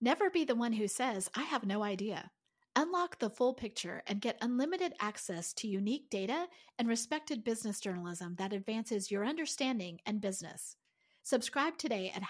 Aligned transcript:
Never 0.00 0.28
be 0.28 0.44
the 0.44 0.54
one 0.54 0.74
who 0.74 0.88
says, 0.88 1.30
I 1.34 1.42
have 1.42 1.64
no 1.64 1.82
idea. 1.82 2.30
Unlock 2.76 3.18
the 3.18 3.30
full 3.30 3.54
picture 3.54 4.02
and 4.06 4.20
get 4.20 4.36
unlimited 4.42 4.92
access 5.00 5.54
to 5.54 5.66
unique 5.66 6.10
data 6.10 6.46
and 6.78 6.86
respected 6.86 7.42
business 7.42 7.80
journalism 7.80 8.34
that 8.36 8.52
advances 8.52 9.10
your 9.10 9.24
understanding 9.24 10.00
and 10.04 10.20
business. 10.20 10.76
Subscribe 11.22 11.78
today 11.78 12.12
at 12.14 12.22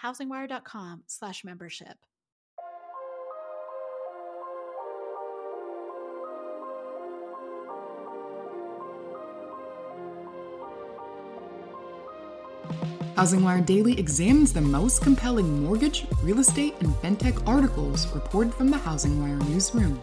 housingwire.com/membership. 13.17 13.46
HousingWire 13.46 13.67
Daily 13.67 13.98
examines 13.98 14.53
the 14.53 14.60
most 14.60 15.03
compelling 15.03 15.64
mortgage, 15.64 16.06
real 16.23 16.38
estate, 16.38 16.74
and 16.80 16.91
fintech 17.02 17.46
articles 17.46 18.06
reported 18.14 18.55
from 18.55 18.70
the 18.70 18.77
HousingWire 18.77 19.48
newsroom. 19.48 20.00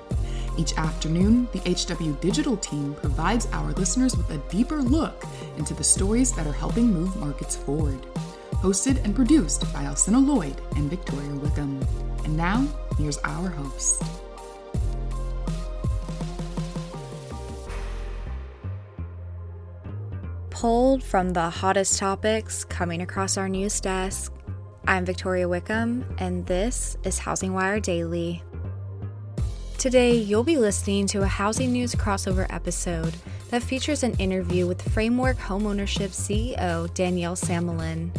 Each 0.57 0.77
afternoon, 0.77 1.47
the 1.51 1.59
HW 1.59 2.13
Digital 2.21 2.57
team 2.57 2.95
provides 2.95 3.47
our 3.53 3.71
listeners 3.73 4.15
with 4.15 4.29
a 4.31 4.37
deeper 4.49 4.81
look 4.81 5.23
into 5.57 5.73
the 5.73 5.83
stories 5.83 6.31
that 6.33 6.47
are 6.47 6.53
helping 6.53 6.93
move 6.93 7.15
markets 7.17 7.55
forward. 7.55 7.99
Hosted 8.55 9.03
and 9.03 9.15
produced 9.15 9.71
by 9.73 9.83
Alcina 9.83 10.19
Lloyd 10.19 10.61
and 10.75 10.89
Victoria 10.89 11.35
Wickham. 11.35 11.79
And 12.23 12.37
now, 12.37 12.67
here's 12.97 13.17
our 13.19 13.49
host. 13.49 14.03
Pulled 20.63 21.03
from 21.03 21.31
the 21.31 21.49
hottest 21.49 21.99
topics 21.99 22.63
coming 22.63 23.01
across 23.01 23.35
our 23.35 23.49
news 23.49 23.81
desk. 23.81 24.31
I'm 24.87 25.03
Victoria 25.03 25.49
Wickham, 25.49 26.05
and 26.19 26.45
this 26.45 26.95
is 27.03 27.19
Housing 27.19 27.53
Wire 27.53 27.81
Daily. 27.81 28.41
Today, 29.77 30.15
you'll 30.15 30.45
be 30.45 30.57
listening 30.57 31.05
to 31.07 31.21
a 31.23 31.27
housing 31.27 31.73
news 31.73 31.95
crossover 31.95 32.47
episode 32.49 33.13
that 33.49 33.61
features 33.61 34.03
an 34.03 34.13
interview 34.19 34.65
with 34.65 34.81
Framework 34.93 35.35
Homeownership 35.35 36.11
CEO 36.11 36.93
Danielle 36.93 37.35
Samalin. 37.35 38.09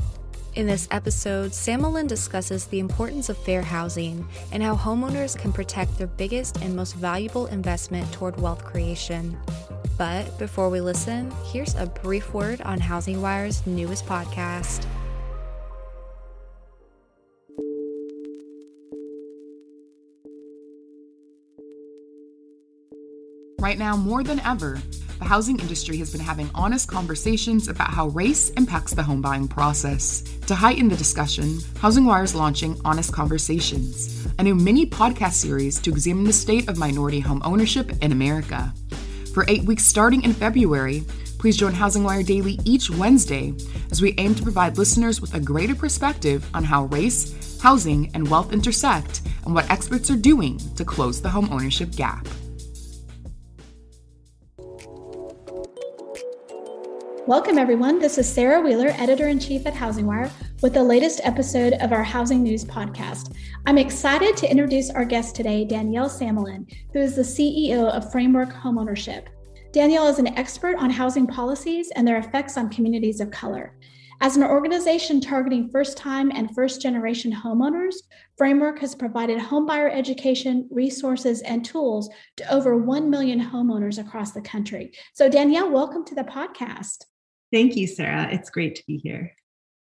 In 0.55 0.67
this 0.67 0.87
episode, 0.91 1.53
Samalin 1.53 2.07
discusses 2.07 2.67
the 2.67 2.79
importance 2.79 3.31
of 3.31 3.39
fair 3.39 3.63
housing 3.63 4.29
and 4.53 4.63
how 4.63 4.77
homeowners 4.77 5.35
can 5.35 5.51
protect 5.51 5.97
their 5.97 6.09
biggest 6.09 6.59
and 6.59 6.77
most 6.77 6.95
valuable 6.95 7.47
investment 7.47 8.13
toward 8.13 8.39
wealth 8.39 8.63
creation. 8.67 9.35
But 9.97 10.39
before 10.39 10.71
we 10.71 10.81
listen, 10.81 11.33
here's 11.45 11.75
a 11.77 11.87
brief 11.87 12.35
word 12.35 12.61
on 12.63 12.81
Housing 12.81 13.23
Wire's 13.23 13.65
newest 13.67 14.07
podcast. 14.07 14.87
Right 23.61 23.79
now, 23.79 23.97
more 23.97 24.23
than 24.23 24.41
ever, 24.41 24.79
the 25.19 25.25
housing 25.25 25.59
industry 25.59 25.97
has 25.99 26.13
been 26.13 26.21
having 26.21 26.51
honest 26.55 26.87
conversations 26.89 27.69
about 27.69 27.91
how 27.91 28.09
race 28.09 28.51
impacts 28.51 28.93
the 28.93 29.03
home 29.03 29.23
buying 29.23 29.49
process. 29.49 30.23
To 30.49 30.55
heighten 30.55 30.89
the 30.89 30.97
discussion, 30.97 31.61
Housing 31.79 32.05
Wire 32.05 32.25
is 32.25 32.35
launching 32.35 32.79
Honest 32.85 33.13
Conversations, 33.13 34.27
a 34.39 34.43
new 34.43 34.55
mini 34.55 34.85
podcast 34.85 35.35
series 35.35 35.81
to 35.81 35.91
examine 35.91 36.25
the 36.25 36.33
state 36.33 36.69
of 36.69 36.77
minority 36.77 37.21
home 37.21 37.41
ownership 37.45 37.91
in 38.03 38.13
America. 38.13 38.75
For 39.35 39.45
eight 39.49 39.65
weeks 39.65 39.85
starting 39.85 40.23
in 40.23 40.33
February, 40.33 41.03
please 41.41 41.57
join 41.57 41.73
Housing 41.73 42.05
Wire 42.05 42.23
Daily 42.23 42.57
each 42.65 42.89
Wednesday 42.89 43.53
as 43.91 44.01
we 44.01 44.15
aim 44.17 44.33
to 44.37 44.45
provide 44.45 44.79
listeners 44.79 45.21
with 45.21 45.35
a 45.35 45.41
greater 45.41 45.75
perspective 45.75 46.49
on 46.55 46.63
how 46.63 46.85
race, 46.85 47.61
housing, 47.61 48.13
and 48.15 48.29
wealth 48.29 48.53
intersect 48.53 49.23
and 49.45 49.53
what 49.53 49.69
experts 49.73 50.09
are 50.09 50.17
doing 50.17 50.61
to 50.77 50.85
close 50.85 51.21
the 51.21 51.29
home 51.29 51.49
ownership 51.51 51.91
gap. 51.97 52.29
Welcome, 57.27 57.59
everyone. 57.59 57.99
This 57.99 58.19
is 58.19 58.33
Sarah 58.33 58.61
Wheeler, 58.61 58.91
editor 58.91 59.27
in 59.27 59.41
chief 59.41 59.67
at 59.67 59.75
Housing 59.75 60.07
Wire, 60.07 60.31
with 60.65 60.73
the 60.73 60.83
latest 60.83 61.21
episode 61.25 61.75
of 61.75 61.93
our 61.93 62.03
Housing 62.03 62.43
News 62.43 62.65
podcast. 62.65 63.37
I'm 63.67 63.77
excited 63.77 64.35
to 64.39 64.51
introduce 64.51 64.89
our 64.89 65.05
guest 65.05 65.37
today, 65.37 65.63
Danielle 65.67 66.09
Samalin, 66.09 66.75
who 66.95 67.01
is 67.01 67.15
the 67.15 67.21
CEO 67.21 67.91
of 67.91 68.11
Framework 68.11 68.49
Homeownership. 68.49 69.27
Danielle 69.75 70.09
is 70.09 70.19
an 70.19 70.39
expert 70.39 70.79
on 70.79 70.89
housing 70.89 71.27
policies 71.27 71.91
and 71.95 72.09
their 72.09 72.17
effects 72.17 72.57
on 72.57 72.71
communities 72.71 73.21
of 73.21 73.31
color. 73.31 73.77
As 74.23 74.39
an 74.39 74.43
organization 74.43 75.21
targeting 75.21 75.69
first 75.69 75.99
time 75.99 76.33
and 76.35 76.55
first 76.55 76.81
generation 76.81 77.31
homeowners, 77.31 77.97
Framework 78.39 78.79
has 78.79 78.95
provided 78.95 79.39
homebuyer 79.39 79.95
education, 79.95 80.67
resources, 80.71 81.43
and 81.43 81.63
tools 81.63 82.09
to 82.39 82.51
over 82.51 82.75
1 82.75 83.11
million 83.11 83.39
homeowners 83.39 83.99
across 83.99 84.33
the 84.33 84.41
country. 84.41 84.93
So, 85.13 85.29
Danielle, 85.29 85.71
welcome 85.71 86.07
to 86.07 86.15
the 86.15 86.25
podcast. 86.25 87.05
Thank 87.53 87.77
you, 87.77 87.87
Sarah. 87.87 88.29
It's 88.33 88.49
great 88.49 88.77
to 88.77 88.83
be 88.87 88.97
here. 88.97 89.31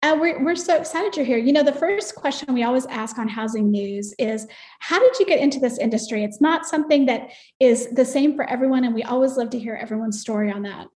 Uh, 0.04 0.16
we're, 0.20 0.44
we're 0.44 0.56
so 0.56 0.78
excited 0.78 1.16
you're 1.16 1.26
here. 1.26 1.40
You 1.40 1.52
know, 1.52 1.64
the 1.64 1.74
first 1.74 2.16
question 2.16 2.54
we 2.54 2.64
always 2.64 2.86
ask 2.86 3.18
on 3.18 3.28
housing 3.28 3.72
news 3.72 4.14
is 4.20 4.48
How 4.80 5.00
did 5.00 5.18
you 5.20 5.26
get 5.26 5.40
into 5.40 5.60
this 5.60 5.80
industry? 5.80 6.24
It's 6.24 6.40
not 6.40 6.68
something 6.68 7.08
that 7.08 7.32
is 7.60 7.90
the 7.90 8.06
same 8.06 8.36
for 8.36 8.48
everyone, 8.48 8.84
and 8.84 8.94
we 8.94 9.04
always 9.04 9.38
love 9.38 9.50
to 9.52 9.60
hear 9.60 9.76
everyone's 9.76 10.22
story 10.22 10.52
on 10.52 10.62
that. 10.64 10.88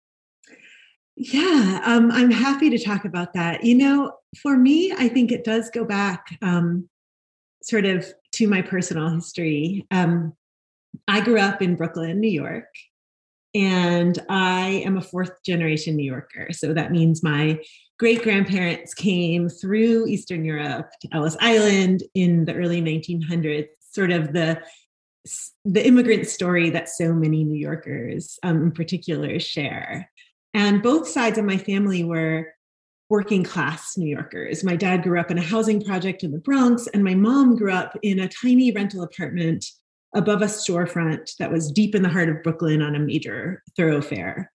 Yeah, 1.16 1.81
um, 1.84 2.10
I'm 2.10 2.31
happy 2.31 2.71
to 2.71 2.78
talk 2.78 3.05
about 3.05 3.33
that. 3.34 3.65
You 3.65 3.75
know, 3.77 4.12
for 4.41 4.56
me, 4.56 4.93
I 4.93 5.09
think 5.09 5.33
it 5.33 5.44
does 5.44 5.71
go 5.71 5.84
back 5.84 6.37
um, 6.43 6.89
sort 7.62 7.87
of 7.87 8.06
to 8.33 8.49
my 8.49 8.62
personal 8.62 9.09
history. 9.10 9.87
Um, 9.91 10.34
I 11.09 11.21
grew 11.21 11.39
up 11.39 11.62
in 11.62 11.77
Brooklyn, 11.77 12.21
New 12.21 12.31
York, 12.31 12.69
and 13.55 14.19
I 14.28 14.83
am 14.84 14.97
a 14.97 15.03
fourth 15.03 15.43
generation 15.44 15.97
New 15.97 16.05
Yorker. 16.05 16.49
So 16.53 16.72
that 16.75 16.93
means 16.93 17.22
my 17.22 17.60
great 18.00 18.22
grandparents 18.22 18.94
came 18.94 19.47
through 19.47 20.06
Eastern 20.06 20.43
Europe 20.43 20.91
to 21.03 21.09
Ellis 21.12 21.37
Island 21.38 22.03
in 22.15 22.47
the 22.47 22.55
early 22.55 22.81
1900s, 22.81 23.69
sort 23.93 24.11
of 24.11 24.33
the 24.33 24.61
the 25.66 25.87
immigrant 25.87 26.27
story 26.27 26.71
that 26.71 26.89
so 26.89 27.12
many 27.12 27.44
New 27.44 27.59
Yorkers 27.59 28.39
um, 28.43 28.62
in 28.62 28.72
particular 28.72 29.39
share. 29.39 30.10
And 30.55 30.83
both 30.83 31.06
sides 31.06 31.37
of 31.37 31.44
my 31.44 31.59
family 31.59 32.03
were 32.03 32.55
working 33.10 33.44
class 33.44 33.99
New 33.99 34.09
Yorkers. 34.09 34.65
My 34.65 34.77
dad 34.77 35.03
grew 35.03 35.21
up 35.21 35.31
in 35.31 35.37
a 35.37 35.43
housing 35.43 35.84
project 35.84 36.25
in 36.25 36.33
the 36.33 36.39
Bronx, 36.39 36.87
and 36.94 37.05
my 37.05 37.15
mom 37.15 37.55
grew 37.55 37.71
up 37.71 37.99
in 38.00 38.19
a 38.19 38.31
tiny 38.31 38.72
rental 38.72 39.03
apartment 39.03 39.66
above 40.16 40.41
a 40.41 40.47
storefront 40.47 41.37
that 41.37 41.53
was 41.53 41.71
deep 41.71 41.94
in 41.94 42.03
the 42.03 42.09
heart 42.09 42.31
of 42.31 42.43
Brooklyn 42.43 42.81
on 42.81 42.97
a 42.97 42.99
major 42.99 43.62
thoroughfare. 43.77 44.50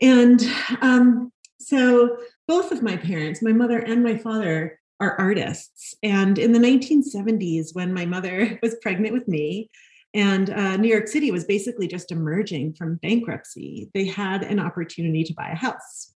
And 0.00 0.40
um, 0.80 1.32
so 1.60 2.16
both 2.48 2.72
of 2.72 2.82
my 2.82 2.96
parents, 2.96 3.42
my 3.42 3.52
mother 3.52 3.78
and 3.78 4.02
my 4.02 4.16
father, 4.16 4.80
are 4.98 5.18
artists. 5.18 5.94
And 6.02 6.38
in 6.38 6.52
the 6.52 6.58
1970s, 6.58 7.74
when 7.74 7.92
my 7.92 8.06
mother 8.06 8.58
was 8.62 8.76
pregnant 8.82 9.14
with 9.14 9.28
me, 9.28 9.70
and 10.12 10.50
uh, 10.50 10.76
New 10.76 10.88
York 10.88 11.06
City 11.06 11.30
was 11.30 11.44
basically 11.44 11.86
just 11.86 12.10
emerging 12.10 12.74
from 12.74 12.96
bankruptcy, 12.96 13.90
they 13.94 14.06
had 14.06 14.42
an 14.42 14.58
opportunity 14.58 15.22
to 15.24 15.34
buy 15.34 15.50
a 15.52 15.56
house. 15.56 16.12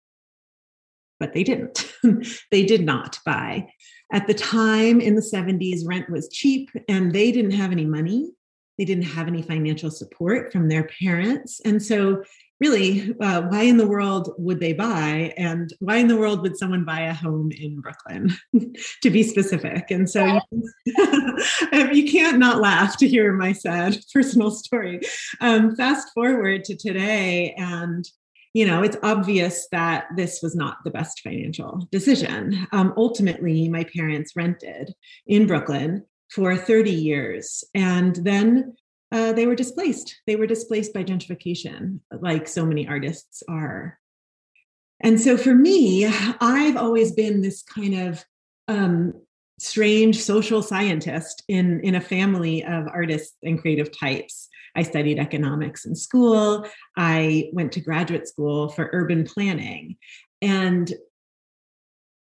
But 1.18 1.32
they 1.32 1.42
didn't. 1.42 1.92
they 2.50 2.64
did 2.64 2.84
not 2.84 3.18
buy. 3.26 3.66
At 4.12 4.26
the 4.26 4.34
time 4.34 5.00
in 5.00 5.16
the 5.16 5.20
70s, 5.20 5.80
rent 5.84 6.08
was 6.08 6.28
cheap 6.28 6.70
and 6.88 7.12
they 7.12 7.32
didn't 7.32 7.50
have 7.50 7.72
any 7.72 7.84
money. 7.84 8.30
They 8.78 8.84
didn't 8.84 9.04
have 9.04 9.26
any 9.26 9.42
financial 9.42 9.90
support 9.90 10.52
from 10.52 10.68
their 10.68 10.84
parents. 10.84 11.60
And 11.64 11.82
so, 11.82 12.22
really, 12.60 13.14
uh, 13.20 13.42
why 13.42 13.62
in 13.62 13.78
the 13.78 13.86
world 13.86 14.34
would 14.38 14.60
they 14.60 14.72
buy? 14.72 15.32
And 15.36 15.72
why 15.80 15.96
in 15.96 16.08
the 16.08 16.16
world 16.16 16.42
would 16.42 16.56
someone 16.56 16.84
buy 16.84 17.00
a 17.00 17.14
home 17.14 17.50
in 17.52 17.80
Brooklyn, 17.80 18.36
to 19.02 19.10
be 19.10 19.22
specific? 19.22 19.90
And 19.90 20.08
so, 20.08 20.40
you, 20.84 20.92
you, 21.92 22.10
can't 22.10 22.38
not 22.38 22.60
laugh 22.60 22.96
to 22.98 23.08
hear 23.08 23.32
my 23.32 23.52
sad 23.52 23.98
personal 24.12 24.50
story. 24.50 25.00
Um, 25.40 25.74
fast 25.74 26.12
forward 26.14 26.64
to 26.64 26.76
today, 26.76 27.54
and 27.56 28.04
you 28.52 28.66
know, 28.66 28.82
it's 28.82 28.96
obvious 29.02 29.68
that 29.70 30.06
this 30.16 30.40
was 30.42 30.56
not 30.56 30.78
the 30.84 30.90
best 30.90 31.20
financial 31.20 31.88
decision. 31.92 32.66
Um, 32.72 32.92
ultimately, 32.96 33.68
my 33.68 33.84
parents 33.84 34.32
rented 34.34 34.92
in 35.26 35.46
Brooklyn 35.46 36.04
for 36.30 36.56
30 36.56 36.90
years. 36.90 37.64
And 37.74 38.16
then 38.16 38.74
uh, 39.12 39.32
they 39.32 39.46
were 39.46 39.56
displaced. 39.56 40.20
They 40.26 40.36
were 40.36 40.46
displaced 40.46 40.94
by 40.94 41.04
gentrification, 41.04 42.00
like 42.20 42.46
so 42.46 42.64
many 42.64 42.86
artists 42.86 43.42
are. 43.48 43.98
And 45.00 45.20
so 45.20 45.36
for 45.36 45.54
me, 45.54 46.06
I've 46.40 46.76
always 46.76 47.12
been 47.12 47.40
this 47.40 47.62
kind 47.62 48.08
of 48.08 48.24
um, 48.68 49.14
strange 49.58 50.22
social 50.22 50.62
scientist 50.62 51.42
in, 51.48 51.80
in 51.80 51.94
a 51.94 52.00
family 52.00 52.64
of 52.64 52.86
artists 52.88 53.36
and 53.42 53.60
creative 53.60 53.96
types. 53.96 54.48
I 54.76 54.82
studied 54.82 55.18
economics 55.18 55.84
in 55.84 55.96
school. 55.96 56.66
I 56.96 57.50
went 57.52 57.72
to 57.72 57.80
graduate 57.80 58.28
school 58.28 58.68
for 58.68 58.90
urban 58.92 59.24
planning. 59.24 59.96
And 60.40 60.92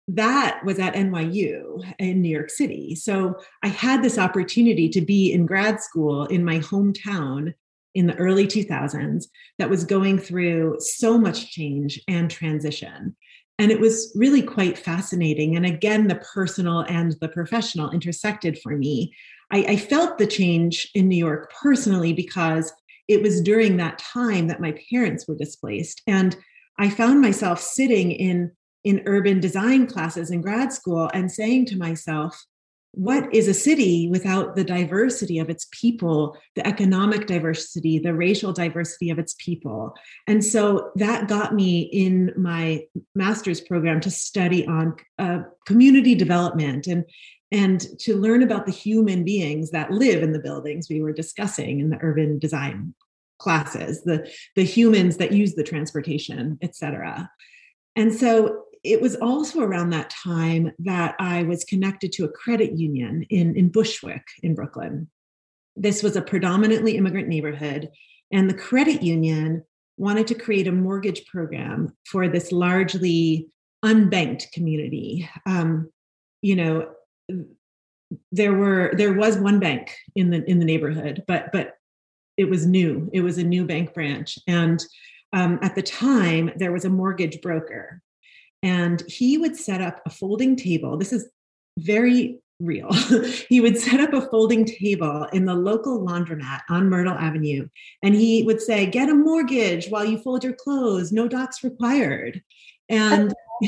that 0.07 0.61
was 0.63 0.79
at 0.79 0.93
NYU 0.93 1.83
in 1.99 2.21
New 2.21 2.29
York 2.29 2.49
City. 2.49 2.95
So 2.95 3.35
I 3.63 3.67
had 3.67 4.01
this 4.01 4.17
opportunity 4.17 4.87
to 4.89 5.01
be 5.01 5.33
in 5.33 5.45
grad 5.45 5.81
school 5.81 6.25
in 6.25 6.45
my 6.45 6.59
hometown 6.59 7.53
in 7.93 8.07
the 8.07 8.15
early 8.15 8.47
2000s 8.47 9.25
that 9.57 9.69
was 9.69 9.83
going 9.83 10.19
through 10.19 10.77
so 10.79 11.17
much 11.17 11.51
change 11.51 11.99
and 12.07 12.29
transition. 12.29 13.15
And 13.59 13.71
it 13.71 13.79
was 13.79 14.13
really 14.15 14.43
quite 14.43 14.77
fascinating. 14.77 15.55
And 15.55 15.65
again, 15.65 16.07
the 16.07 16.15
personal 16.33 16.81
and 16.81 17.15
the 17.19 17.27
professional 17.27 17.89
intersected 17.89 18.59
for 18.59 18.77
me. 18.77 19.13
I, 19.51 19.65
I 19.69 19.77
felt 19.77 20.17
the 20.17 20.27
change 20.27 20.89
in 20.93 21.07
New 21.07 21.17
York 21.17 21.51
personally 21.59 22.13
because 22.13 22.71
it 23.07 23.21
was 23.21 23.41
during 23.41 23.77
that 23.77 23.97
time 23.97 24.47
that 24.47 24.61
my 24.61 24.75
parents 24.91 25.27
were 25.27 25.35
displaced. 25.35 26.01
And 26.05 26.37
I 26.77 26.89
found 26.89 27.21
myself 27.21 27.59
sitting 27.59 28.11
in, 28.11 28.51
in 28.87 29.03
urban 29.05 29.41
design 29.41 29.85
classes 29.85 30.31
in 30.31 30.39
grad 30.41 30.71
school 30.71 31.09
and 31.13 31.29
saying 31.29 31.65
to 31.65 31.77
myself, 31.77 32.45
what 32.91 33.31
is 33.35 33.49
a 33.49 33.53
city 33.53 34.07
without 34.09 34.55
the 34.55 34.63
diversity 34.63 35.39
of 35.39 35.49
its 35.49 35.67
people, 35.71 36.37
the 36.55 36.65
economic 36.65 37.27
diversity, 37.27 37.99
the 37.99 38.13
racial 38.13 38.53
diversity 38.53 39.09
of 39.09 39.19
its 39.19 39.35
people? 39.39 39.93
And 40.25 40.43
so 40.43 40.91
that 40.95 41.27
got 41.27 41.53
me 41.53 41.81
in 41.81 42.33
my 42.37 42.85
master's 43.13 43.59
program 43.59 43.99
to 43.99 44.09
study 44.09 44.65
on 44.65 44.95
uh, 45.19 45.39
community 45.65 46.15
development 46.15 46.87
and 46.87 47.03
and 47.49 47.85
to 47.99 48.17
learn 48.17 48.43
about 48.43 48.65
the 48.65 48.73
human 48.73 49.23
beings 49.23 49.71
that 49.71 49.91
live 49.91 50.21
in 50.21 50.33
the 50.33 50.39
buildings 50.39 50.87
we 50.89 51.01
were 51.01 51.13
discussing 51.13 51.79
in 51.79 51.89
the 51.89 51.99
urban 52.01 52.39
design 52.39 52.93
classes 53.39 54.03
the 54.03 54.29
the 54.55 54.65
humans 54.65 55.15
that 55.17 55.31
use 55.31 55.53
the 55.55 55.63
transportation 55.63 56.57
et 56.61 56.75
cetera 56.75 57.29
and 57.95 58.13
so 58.13 58.63
it 58.83 59.01
was 59.01 59.15
also 59.15 59.61
around 59.61 59.89
that 59.89 60.09
time 60.09 60.71
that 60.79 61.15
i 61.19 61.43
was 61.43 61.63
connected 61.65 62.11
to 62.11 62.25
a 62.25 62.29
credit 62.29 62.73
union 62.77 63.25
in, 63.29 63.55
in 63.55 63.69
bushwick 63.69 64.25
in 64.43 64.55
brooklyn. 64.55 65.07
This 65.75 66.01
was 66.01 66.15
a 66.15 66.21
predominantly 66.21 66.97
immigrant 66.97 67.27
neighborhood 67.27 67.89
and 68.31 68.49
the 68.49 68.57
credit 68.57 69.03
union 69.03 69.63
wanted 69.97 70.27
to 70.27 70.35
create 70.35 70.67
a 70.67 70.71
mortgage 70.71 71.25
program 71.25 71.95
for 72.05 72.27
this 72.27 72.51
largely 72.51 73.47
unbanked 73.83 74.51
community. 74.51 75.29
Um, 75.45 75.91
you 76.41 76.55
know 76.55 76.89
there 78.31 78.53
were 78.53 78.91
there 78.95 79.13
was 79.13 79.37
one 79.37 79.59
bank 79.59 79.95
in 80.15 80.29
the 80.29 80.49
in 80.49 80.59
the 80.59 80.65
neighborhood 80.65 81.23
but 81.27 81.51
but 81.51 81.77
it 82.37 82.49
was 82.49 82.65
new. 82.65 83.09
It 83.11 83.21
was 83.21 83.37
a 83.37 83.43
new 83.43 83.65
bank 83.65 83.93
branch. 83.93 84.37
And 84.47 84.83
um, 85.33 85.59
at 85.61 85.75
the 85.75 85.81
time 85.81 86.51
there 86.55 86.71
was 86.71 86.85
a 86.85 86.89
mortgage 86.89 87.41
broker 87.41 88.01
and 88.63 89.03
he 89.07 89.37
would 89.37 89.55
set 89.55 89.81
up 89.81 90.01
a 90.05 90.09
folding 90.09 90.55
table. 90.55 90.97
This 90.97 91.13
is 91.13 91.29
very 91.77 92.39
real. 92.59 92.89
He 93.49 93.61
would 93.61 93.77
set 93.77 93.99
up 93.99 94.13
a 94.13 94.27
folding 94.29 94.65
table 94.65 95.27
in 95.31 95.45
the 95.45 95.53
local 95.53 96.05
laundromat 96.05 96.61
on 96.69 96.89
myrtle 96.89 97.13
avenue. 97.13 97.67
And 98.03 98.15
he 98.15 98.43
would 98.43 98.61
say 98.61 98.85
get 98.85 99.09
a 99.09 99.13
mortgage 99.13 99.87
while 99.89 100.05
you 100.05 100.17
fold 100.17 100.43
your 100.43 100.53
clothes. 100.53 101.11
No 101.11 101.27
docs 101.27 101.63
required. 101.63 102.41
And 102.89 103.33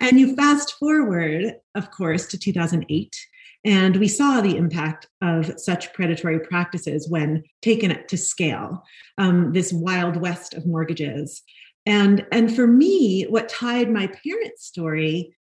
and 0.00 0.18
you 0.18 0.34
fast 0.34 0.74
forward, 0.78 1.54
of 1.74 1.90
course, 1.90 2.26
to 2.26 2.38
2008, 2.38 3.16
and 3.64 3.96
we 3.96 4.08
saw 4.08 4.40
the 4.40 4.56
impact 4.56 5.08
of 5.22 5.52
such 5.58 5.92
predatory 5.92 6.40
practices 6.40 7.08
when 7.08 7.44
taken 7.62 7.96
to 8.06 8.16
scale, 8.16 8.82
um, 9.18 9.52
this 9.52 9.72
wild 9.72 10.16
west 10.16 10.54
of 10.54 10.66
mortgages. 10.66 11.42
And, 11.88 12.26
and 12.30 12.54
for 12.54 12.66
me, 12.66 13.22
what 13.24 13.48
tied 13.48 13.90
my 13.90 14.08
parents' 14.08 14.66
story 14.66 15.34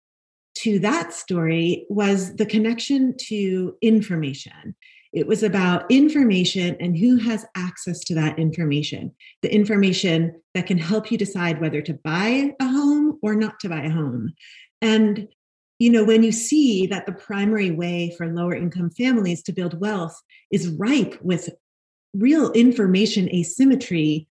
to 0.57 0.79
that 0.81 1.15
story 1.15 1.87
was 1.89 2.37
the 2.37 2.45
connection 2.45 3.17
to 3.29 3.75
information. 3.81 4.77
It 5.15 5.27
was 5.27 5.43
about 5.43 5.91
information 5.91 6.77
and 6.81 6.99
who 6.99 7.17
has 7.17 7.47
access 7.57 8.01
to 8.01 8.15
that 8.17 8.39
information, 8.39 9.13
the 9.41 9.53
information 9.53 10.39
that 10.53 10.67
can 10.67 10.77
help 10.77 11.11
you 11.11 11.17
decide 11.17 11.63
whether 11.63 11.81
to 11.81 11.95
buy 11.95 12.53
a 12.61 12.69
home 12.69 13.19
or 13.23 13.35
not 13.35 13.59
to 13.61 13.71
buy 13.71 13.85
a 13.85 13.91
home. 13.91 14.35
And 14.83 15.29
you 15.79 15.91
know, 15.91 16.05
when 16.05 16.23
you 16.23 16.31
see 16.31 16.87
that 16.89 17.07
the 17.07 17.13
primary 17.13 17.71
way 17.71 18.15
for 18.17 18.29
lower 18.29 18.55
income 18.55 18.91
families 18.91 19.43
to 19.45 19.53
build 19.53 19.81
wealth 19.81 20.21
is 20.51 20.69
ripe 20.69 21.19
with 21.23 21.49
real 22.15 22.53
information 22.53 23.29
asymmetry, 23.35 24.29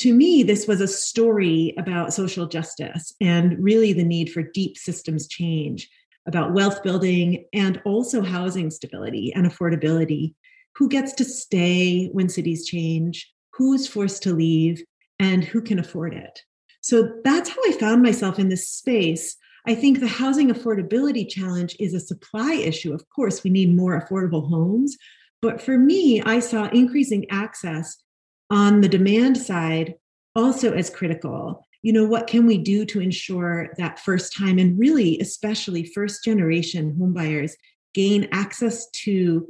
to 0.00 0.14
me, 0.14 0.42
this 0.42 0.66
was 0.66 0.80
a 0.80 0.88
story 0.88 1.74
about 1.76 2.14
social 2.14 2.46
justice 2.46 3.14
and 3.20 3.62
really 3.62 3.92
the 3.92 4.02
need 4.02 4.32
for 4.32 4.42
deep 4.42 4.78
systems 4.78 5.28
change 5.28 5.90
about 6.26 6.54
wealth 6.54 6.82
building 6.82 7.44
and 7.52 7.82
also 7.84 8.22
housing 8.22 8.70
stability 8.70 9.30
and 9.34 9.46
affordability. 9.46 10.32
Who 10.76 10.88
gets 10.88 11.12
to 11.14 11.24
stay 11.24 12.06
when 12.12 12.30
cities 12.30 12.64
change? 12.66 13.30
Who's 13.52 13.86
forced 13.86 14.22
to 14.22 14.32
leave? 14.32 14.82
And 15.18 15.44
who 15.44 15.60
can 15.60 15.78
afford 15.78 16.14
it? 16.14 16.40
So 16.80 17.12
that's 17.22 17.50
how 17.50 17.60
I 17.66 17.72
found 17.72 18.02
myself 18.02 18.38
in 18.38 18.48
this 18.48 18.70
space. 18.70 19.36
I 19.66 19.74
think 19.74 20.00
the 20.00 20.08
housing 20.08 20.48
affordability 20.48 21.28
challenge 21.28 21.76
is 21.78 21.92
a 21.92 22.00
supply 22.00 22.54
issue. 22.54 22.94
Of 22.94 23.04
course, 23.14 23.44
we 23.44 23.50
need 23.50 23.76
more 23.76 24.00
affordable 24.00 24.48
homes. 24.48 24.96
But 25.42 25.60
for 25.60 25.76
me, 25.76 26.22
I 26.22 26.38
saw 26.38 26.70
increasing 26.70 27.26
access 27.30 28.02
on 28.50 28.80
the 28.80 28.88
demand 28.88 29.38
side 29.38 29.94
also 30.34 30.72
as 30.72 30.90
critical. 30.90 31.66
You 31.82 31.92
know 31.92 32.04
what 32.04 32.26
can 32.26 32.46
we 32.46 32.58
do 32.58 32.84
to 32.86 33.00
ensure 33.00 33.70
that 33.78 34.00
first 34.00 34.36
time 34.36 34.58
and 34.58 34.78
really 34.78 35.18
especially 35.20 35.84
first 35.84 36.24
generation 36.24 36.96
homebuyers 37.00 37.52
gain 37.94 38.28
access 38.32 38.88
to 38.90 39.48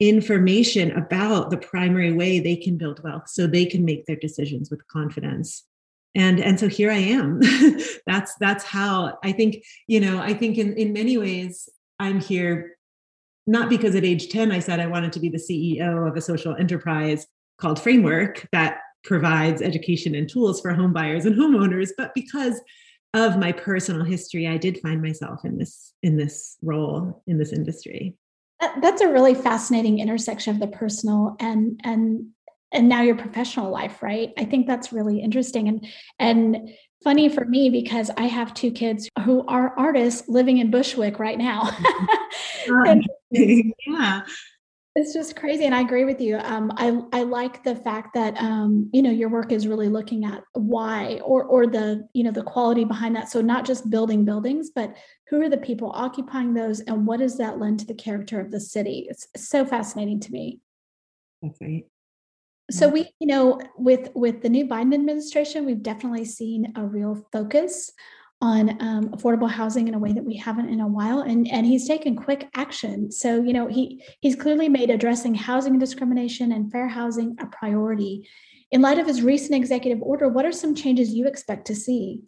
information 0.00 0.92
about 0.92 1.50
the 1.50 1.56
primary 1.56 2.12
way 2.12 2.38
they 2.38 2.56
can 2.56 2.76
build 2.76 3.02
wealth 3.02 3.28
so 3.28 3.46
they 3.46 3.64
can 3.64 3.84
make 3.84 4.06
their 4.06 4.16
decisions 4.16 4.70
with 4.70 4.86
confidence? 4.88 5.64
And 6.14 6.40
and 6.40 6.58
so 6.58 6.68
here 6.68 6.90
i 6.90 6.96
am. 6.96 7.40
That's 8.06 8.34
that's 8.40 8.64
how 8.64 9.18
i 9.22 9.30
think 9.30 9.62
you 9.86 10.00
know 10.00 10.18
i 10.20 10.32
think 10.32 10.56
in 10.56 10.72
in 10.76 10.92
many 10.92 11.18
ways 11.18 11.68
i'm 12.00 12.20
here 12.20 12.78
not 13.46 13.68
because 13.68 13.94
at 13.94 14.04
age 14.04 14.30
10 14.30 14.50
i 14.50 14.58
said 14.60 14.80
i 14.80 14.86
wanted 14.86 15.12
to 15.12 15.20
be 15.20 15.28
the 15.28 15.36
ceo 15.36 16.08
of 16.08 16.16
a 16.16 16.20
social 16.22 16.56
enterprise 16.56 17.26
called 17.60 17.80
framework 17.80 18.46
that 18.52 18.78
provides 19.04 19.62
education 19.62 20.14
and 20.14 20.28
tools 20.28 20.60
for 20.60 20.72
home 20.72 20.92
buyers 20.92 21.24
and 21.24 21.36
homeowners 21.36 21.90
but 21.96 22.12
because 22.14 22.60
of 23.14 23.38
my 23.38 23.52
personal 23.52 24.04
history 24.04 24.46
i 24.46 24.56
did 24.56 24.78
find 24.80 25.00
myself 25.00 25.44
in 25.44 25.56
this 25.58 25.88
in 26.02 26.16
this 26.16 26.56
role 26.62 27.22
in 27.26 27.38
this 27.38 27.52
industry. 27.52 28.16
That's 28.82 29.00
a 29.00 29.08
really 29.08 29.34
fascinating 29.34 30.00
intersection 30.00 30.54
of 30.54 30.60
the 30.60 30.66
personal 30.66 31.36
and 31.40 31.80
and 31.84 32.26
and 32.72 32.88
now 32.88 33.02
your 33.02 33.16
professional 33.16 33.70
life 33.70 34.02
right? 34.02 34.32
I 34.36 34.44
think 34.44 34.66
that's 34.66 34.92
really 34.92 35.20
interesting. 35.20 35.68
And 35.68 35.86
and 36.18 36.70
funny 37.04 37.28
for 37.28 37.44
me 37.44 37.70
because 37.70 38.10
i 38.16 38.24
have 38.24 38.52
two 38.52 38.72
kids 38.72 39.08
who 39.24 39.46
are 39.46 39.72
artists 39.78 40.28
living 40.28 40.58
in 40.58 40.70
bushwick 40.70 41.18
right 41.18 41.38
now. 41.38 41.62
Mm-hmm. 41.62 42.04
Oh, 42.70 42.84
and, 42.86 43.08
yeah 43.86 44.22
it's 44.98 45.12
just 45.12 45.36
crazy, 45.36 45.64
and 45.64 45.74
I 45.74 45.82
agree 45.82 46.04
with 46.04 46.20
you. 46.20 46.38
Um, 46.38 46.72
I 46.76 47.00
I 47.12 47.22
like 47.22 47.62
the 47.62 47.76
fact 47.76 48.14
that 48.14 48.36
um, 48.38 48.90
you 48.92 49.00
know 49.00 49.12
your 49.12 49.28
work 49.28 49.52
is 49.52 49.68
really 49.68 49.88
looking 49.88 50.24
at 50.24 50.42
why 50.54 51.20
or 51.24 51.44
or 51.44 51.68
the 51.68 52.08
you 52.14 52.24
know 52.24 52.32
the 52.32 52.42
quality 52.42 52.84
behind 52.84 53.14
that. 53.14 53.30
So 53.30 53.40
not 53.40 53.64
just 53.64 53.90
building 53.90 54.24
buildings, 54.24 54.70
but 54.74 54.96
who 55.28 55.40
are 55.40 55.48
the 55.48 55.56
people 55.56 55.92
occupying 55.94 56.52
those, 56.52 56.80
and 56.80 57.06
what 57.06 57.20
does 57.20 57.38
that 57.38 57.60
lend 57.60 57.78
to 57.78 57.86
the 57.86 57.94
character 57.94 58.40
of 58.40 58.50
the 58.50 58.58
city? 58.58 59.06
It's 59.08 59.28
so 59.36 59.64
fascinating 59.64 60.18
to 60.18 60.32
me. 60.32 60.58
That's 61.42 61.60
right. 61.60 61.86
So 62.72 62.88
we, 62.88 63.08
you 63.20 63.28
know, 63.28 63.60
with 63.76 64.10
with 64.16 64.42
the 64.42 64.48
new 64.48 64.66
Biden 64.66 64.94
administration, 64.94 65.64
we've 65.64 65.82
definitely 65.82 66.24
seen 66.24 66.72
a 66.74 66.84
real 66.84 67.24
focus 67.32 67.92
on 68.40 68.80
um, 68.80 69.08
affordable 69.08 69.50
housing 69.50 69.88
in 69.88 69.94
a 69.94 69.98
way 69.98 70.12
that 70.12 70.24
we 70.24 70.36
haven't 70.36 70.68
in 70.68 70.80
a 70.80 70.86
while 70.86 71.20
and 71.20 71.50
and 71.50 71.66
he's 71.66 71.88
taken 71.88 72.14
quick 72.14 72.48
action. 72.54 73.10
So 73.10 73.42
you 73.42 73.52
know 73.52 73.66
he 73.66 74.04
he's 74.20 74.36
clearly 74.36 74.68
made 74.68 74.90
addressing 74.90 75.34
housing 75.34 75.78
discrimination 75.78 76.52
and 76.52 76.70
fair 76.70 76.88
housing 76.88 77.36
a 77.40 77.46
priority. 77.46 78.28
In 78.70 78.82
light 78.82 78.98
of 78.98 79.06
his 79.06 79.22
recent 79.22 79.54
executive 79.54 80.00
order 80.02 80.28
what 80.28 80.44
are 80.44 80.52
some 80.52 80.74
changes 80.74 81.12
you 81.12 81.26
expect 81.26 81.66
to 81.66 81.74
see? 81.74 82.22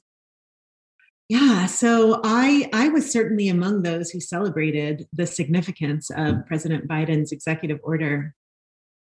Yeah 1.29 1.67
so 1.67 2.21
i 2.25 2.69
i 2.73 2.89
was 2.89 3.09
certainly 3.09 3.49
among 3.49 3.83
those 3.83 4.11
who 4.11 4.19
celebrated 4.19 5.07
the 5.13 5.29
significance 5.29 6.11
of 6.11 6.45
president 6.47 6.89
biden's 6.89 7.31
executive 7.31 7.79
order 7.85 8.35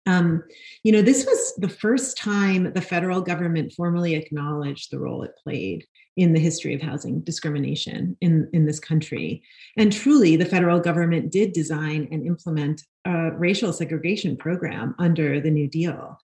um, 0.06 0.44
you 0.84 0.92
know, 0.92 1.02
this 1.02 1.26
was 1.26 1.54
the 1.58 1.70
first 1.70 2.18
time 2.18 2.72
the 2.74 2.82
federal 2.82 3.22
government 3.22 3.74
formally 3.74 4.16
acknowledged 4.16 4.92
the 4.92 5.00
role 5.00 5.24
it 5.24 5.38
played 5.44 5.86
in 6.16 6.34
the 6.34 6.40
history 6.40 6.74
of 6.74 6.82
housing 6.82 7.22
discrimination 7.22 8.16
in, 8.22 8.50
in 8.54 8.66
this 8.66 8.80
country. 8.80 9.44
And 9.78 9.92
truly, 9.92 10.36
the 10.36 10.46
federal 10.46 10.80
government 10.80 11.32
did 11.32 11.54
design 11.54 12.08
and 12.12 12.26
implement 12.26 12.84
a 13.06 13.32
racial 13.32 13.74
segregation 13.74 14.38
program 14.38 14.96
under 15.00 15.42
the 15.42 15.52
New 15.52 15.68
Deal. 15.68 16.18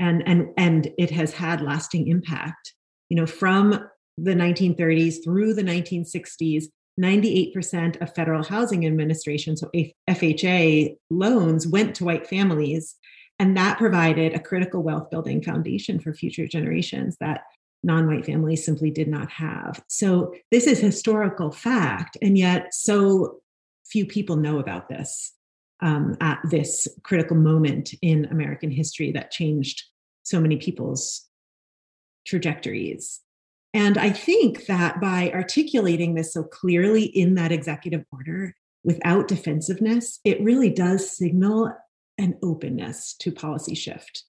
And, 0.00 0.26
and, 0.26 0.48
and 0.56 0.90
it 0.96 1.10
has 1.10 1.32
had 1.32 1.60
lasting 1.60 2.08
impact. 2.08 2.74
You 3.10 3.16
know, 3.16 3.26
from 3.26 3.88
the 4.16 4.34
1930s 4.34 5.22
through 5.22 5.54
the 5.54 5.62
1960s, 5.62 6.64
98% 7.00 8.00
of 8.02 8.14
federal 8.14 8.42
housing 8.42 8.86
administration, 8.86 9.56
so 9.56 9.70
FHA 10.10 10.96
loans, 11.10 11.66
went 11.66 11.94
to 11.96 12.04
white 12.04 12.26
families. 12.26 12.96
And 13.38 13.56
that 13.56 13.78
provided 13.78 14.34
a 14.34 14.40
critical 14.40 14.82
wealth 14.82 15.10
building 15.10 15.42
foundation 15.42 16.00
for 16.00 16.12
future 16.12 16.46
generations 16.46 17.16
that 17.20 17.42
non 17.82 18.06
white 18.06 18.26
families 18.26 18.64
simply 18.64 18.90
did 18.90 19.08
not 19.08 19.30
have. 19.30 19.82
So, 19.88 20.34
this 20.50 20.66
is 20.66 20.78
historical 20.80 21.50
fact. 21.50 22.16
And 22.20 22.36
yet, 22.36 22.74
so 22.74 23.40
few 23.86 24.04
people 24.04 24.36
know 24.36 24.58
about 24.58 24.88
this 24.88 25.32
um, 25.80 26.16
at 26.20 26.40
this 26.44 26.86
critical 27.04 27.36
moment 27.36 27.94
in 28.02 28.26
American 28.26 28.70
history 28.70 29.12
that 29.12 29.30
changed 29.30 29.84
so 30.22 30.40
many 30.40 30.56
people's 30.56 31.26
trajectories. 32.26 33.20
And 33.74 33.96
I 33.96 34.10
think 34.10 34.66
that 34.66 35.00
by 35.00 35.30
articulating 35.32 36.14
this 36.14 36.32
so 36.32 36.42
clearly 36.42 37.04
in 37.04 37.34
that 37.34 37.52
executive 37.52 38.04
order 38.12 38.54
without 38.82 39.28
defensiveness, 39.28 40.20
it 40.24 40.40
really 40.42 40.70
does 40.70 41.16
signal 41.16 41.72
an 42.18 42.38
openness 42.42 43.14
to 43.20 43.32
policy 43.32 43.74
shift 43.74 44.24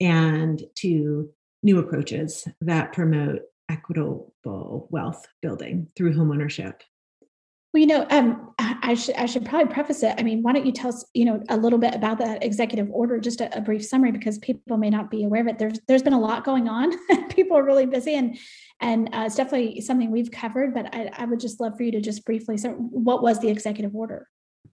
and 0.00 0.62
to 0.76 1.30
new 1.62 1.78
approaches 1.78 2.46
that 2.60 2.92
promote 2.92 3.40
equitable 3.68 4.34
wealth 4.90 5.26
building 5.42 5.88
through 5.96 6.14
homeownership. 6.14 6.74
Well, 7.72 7.80
you 7.80 7.86
know, 7.86 8.04
um, 8.10 8.52
I 8.58 8.94
should 8.94 9.14
I 9.14 9.26
should 9.26 9.44
probably 9.44 9.72
preface 9.72 10.02
it. 10.02 10.14
I 10.18 10.24
mean, 10.24 10.42
why 10.42 10.52
don't 10.52 10.66
you 10.66 10.72
tell 10.72 10.88
us, 10.88 11.04
you 11.14 11.24
know, 11.24 11.40
a 11.48 11.56
little 11.56 11.78
bit 11.78 11.94
about 11.94 12.18
that 12.18 12.42
executive 12.42 12.88
order, 12.90 13.20
just 13.20 13.40
a, 13.40 13.56
a 13.56 13.60
brief 13.60 13.84
summary, 13.84 14.10
because 14.10 14.38
people 14.38 14.76
may 14.76 14.90
not 14.90 15.08
be 15.08 15.22
aware 15.22 15.42
of 15.42 15.46
it. 15.46 15.58
There's 15.58 15.78
there's 15.86 16.02
been 16.02 16.12
a 16.12 16.18
lot 16.18 16.42
going 16.42 16.68
on. 16.68 16.92
people 17.28 17.56
are 17.56 17.62
really 17.62 17.86
busy, 17.86 18.16
and 18.16 18.36
and 18.80 19.08
uh, 19.14 19.22
it's 19.26 19.36
definitely 19.36 19.80
something 19.82 20.10
we've 20.10 20.32
covered. 20.32 20.74
But 20.74 20.92
I, 20.92 21.10
I 21.16 21.26
would 21.26 21.38
just 21.38 21.60
love 21.60 21.76
for 21.76 21.84
you 21.84 21.92
to 21.92 22.00
just 22.00 22.24
briefly. 22.24 22.56
So, 22.56 22.70
what 22.72 23.22
was 23.22 23.38
the 23.38 23.48
executive 23.48 23.94
order? 23.94 24.26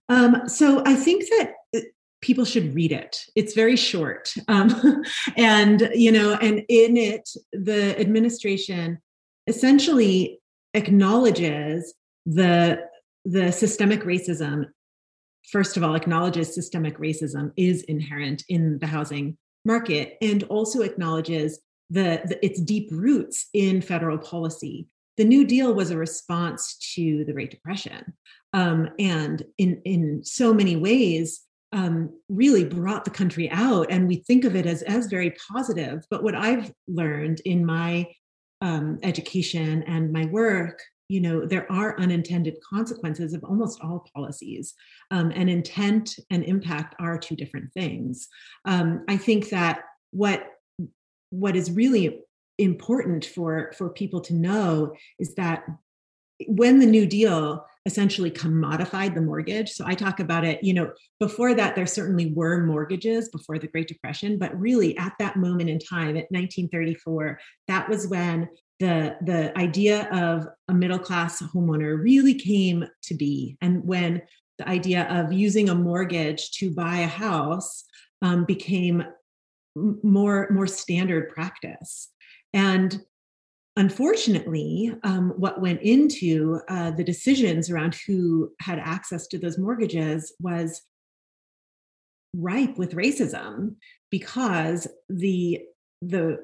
Um, 0.08 0.48
so 0.48 0.82
I 0.84 0.94
think 0.94 1.24
that 1.30 1.52
uh, 1.76 1.80
people 2.20 2.44
should 2.44 2.74
read 2.74 2.92
it. 2.92 3.24
It's 3.36 3.54
very 3.54 3.76
short, 3.76 4.32
um, 4.48 5.04
and 5.36 5.90
you 5.94 6.12
know, 6.12 6.34
and 6.40 6.64
in 6.68 6.96
it, 6.96 7.28
the 7.52 7.98
administration 8.00 8.98
essentially 9.46 10.40
acknowledges 10.74 11.94
the 12.26 12.80
the 13.24 13.52
systemic 13.52 14.02
racism. 14.02 14.66
First 15.50 15.76
of 15.76 15.82
all 15.82 15.94
acknowledges 15.94 16.54
systemic 16.54 16.98
racism 16.98 17.52
is 17.56 17.82
inherent 17.84 18.44
in 18.48 18.78
the 18.78 18.86
housing 18.86 19.38
market 19.64 20.16
and 20.20 20.42
also 20.44 20.82
acknowledges 20.82 21.60
the, 21.90 22.20
the, 22.26 22.44
its 22.44 22.60
deep 22.60 22.88
roots 22.92 23.48
in 23.54 23.80
federal 23.80 24.18
policy. 24.18 24.86
The 25.16 25.24
new 25.24 25.46
deal 25.46 25.74
was 25.74 25.90
a 25.90 25.96
response 25.96 26.76
to 26.94 27.24
the 27.24 27.32
great 27.32 27.50
depression 27.50 28.12
um, 28.52 28.90
and 28.98 29.42
in 29.58 29.80
in 29.84 30.24
so 30.24 30.54
many 30.54 30.76
ways 30.76 31.40
um, 31.72 32.10
really 32.28 32.64
brought 32.64 33.04
the 33.04 33.10
country 33.10 33.50
out 33.50 33.88
and 33.90 34.08
we 34.08 34.16
think 34.16 34.44
of 34.44 34.56
it 34.56 34.66
as 34.66 34.82
as 34.82 35.06
very 35.06 35.34
positive. 35.52 36.04
But 36.10 36.22
what 36.22 36.34
i've 36.34 36.72
learned 36.86 37.40
in 37.44 37.64
my 37.64 38.06
um, 38.60 38.98
education 39.02 39.82
and 39.84 40.12
my 40.12 40.26
work 40.26 40.80
you 41.08 41.20
know 41.20 41.46
there 41.46 41.70
are 41.72 41.98
unintended 41.98 42.56
consequences 42.68 43.32
of 43.32 43.44
almost 43.44 43.80
all 43.80 44.06
policies. 44.14 44.74
Um, 45.10 45.32
and 45.34 45.48
intent 45.48 46.18
and 46.30 46.44
impact 46.44 46.94
are 47.00 47.18
two 47.18 47.36
different 47.36 47.72
things. 47.72 48.28
Um, 48.64 49.04
i 49.08 49.16
think 49.16 49.50
that 49.50 49.82
what 50.10 50.46
what 51.30 51.56
is 51.56 51.70
really 51.70 52.20
important 52.58 53.24
for 53.24 53.72
for 53.76 53.88
people 53.90 54.20
to 54.20 54.34
know 54.34 54.94
is 55.18 55.34
that 55.36 55.64
when 56.46 56.78
the 56.78 56.86
new 56.86 57.06
deal 57.06 57.64
essentially 57.86 58.30
commodified 58.30 59.14
the 59.14 59.20
mortgage 59.20 59.70
so 59.70 59.84
i 59.86 59.94
talk 59.94 60.20
about 60.20 60.44
it 60.44 60.62
you 60.62 60.74
know 60.74 60.90
before 61.20 61.54
that 61.54 61.74
there 61.74 61.86
certainly 61.86 62.32
were 62.32 62.64
mortgages 62.64 63.28
before 63.30 63.58
the 63.58 63.68
great 63.68 63.88
depression 63.88 64.38
but 64.38 64.58
really 64.58 64.96
at 64.98 65.14
that 65.18 65.36
moment 65.36 65.70
in 65.70 65.78
time 65.78 66.16
at 66.16 66.30
1934 66.30 67.38
that 67.66 67.88
was 67.88 68.06
when 68.08 68.48
the 68.78 69.16
the 69.22 69.56
idea 69.58 70.08
of 70.12 70.46
a 70.68 70.74
middle 70.74 70.98
class 70.98 71.42
homeowner 71.42 72.00
really 72.00 72.34
came 72.34 72.84
to 73.02 73.14
be 73.14 73.56
and 73.60 73.82
when 73.84 74.20
the 74.58 74.68
idea 74.68 75.04
of 75.08 75.32
using 75.32 75.68
a 75.68 75.74
mortgage 75.74 76.50
to 76.50 76.70
buy 76.70 76.98
a 76.98 77.06
house 77.06 77.84
um, 78.22 78.44
became 78.44 79.04
more 80.02 80.48
more 80.50 80.66
standard 80.66 81.30
practice. 81.30 82.08
And 82.52 83.00
unfortunately 83.78 84.92
um, 85.04 85.32
what 85.36 85.60
went 85.60 85.80
into 85.82 86.60
uh, 86.68 86.90
the 86.90 87.04
decisions 87.04 87.70
around 87.70 87.96
who 88.06 88.50
had 88.60 88.78
access 88.78 89.28
to 89.28 89.38
those 89.38 89.56
mortgages 89.56 90.34
was 90.40 90.82
ripe 92.34 92.76
with 92.76 92.94
racism 92.94 93.76
because 94.10 94.88
the 95.08 95.60
the 96.02 96.38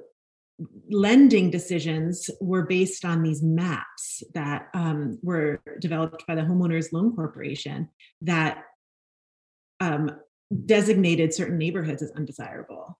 lending 0.88 1.50
decisions 1.50 2.30
were 2.40 2.64
based 2.64 3.04
on 3.04 3.24
these 3.24 3.42
maps 3.42 4.22
that 4.34 4.68
um, 4.72 5.18
were 5.20 5.60
developed 5.80 6.24
by 6.28 6.36
the 6.36 6.42
homeowners 6.42 6.92
loan 6.92 7.14
corporation 7.16 7.88
that 8.22 8.62
um, 9.80 10.08
designated 10.64 11.34
certain 11.34 11.58
neighborhoods 11.58 12.02
as 12.02 12.12
undesirable. 12.12 12.96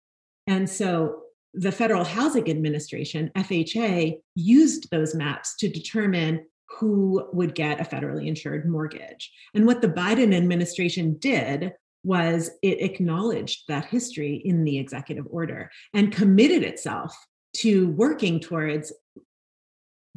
And 0.48 0.68
so 0.68 1.23
the 1.54 1.72
federal 1.72 2.04
housing 2.04 2.50
administration 2.50 3.30
fha 3.36 4.20
used 4.34 4.90
those 4.90 5.14
maps 5.14 5.56
to 5.56 5.68
determine 5.68 6.44
who 6.78 7.28
would 7.32 7.54
get 7.54 7.80
a 7.80 7.84
federally 7.84 8.26
insured 8.26 8.68
mortgage. 8.68 9.32
And 9.54 9.66
what 9.66 9.80
the 9.80 9.88
biden 9.88 10.34
administration 10.34 11.16
did 11.18 11.72
was 12.02 12.50
it 12.62 12.82
acknowledged 12.82 13.62
that 13.68 13.86
history 13.86 14.42
in 14.44 14.64
the 14.64 14.78
executive 14.78 15.26
order 15.30 15.70
and 15.94 16.12
committed 16.12 16.62
itself 16.62 17.16
to 17.54 17.88
working 17.90 18.40
towards 18.40 18.92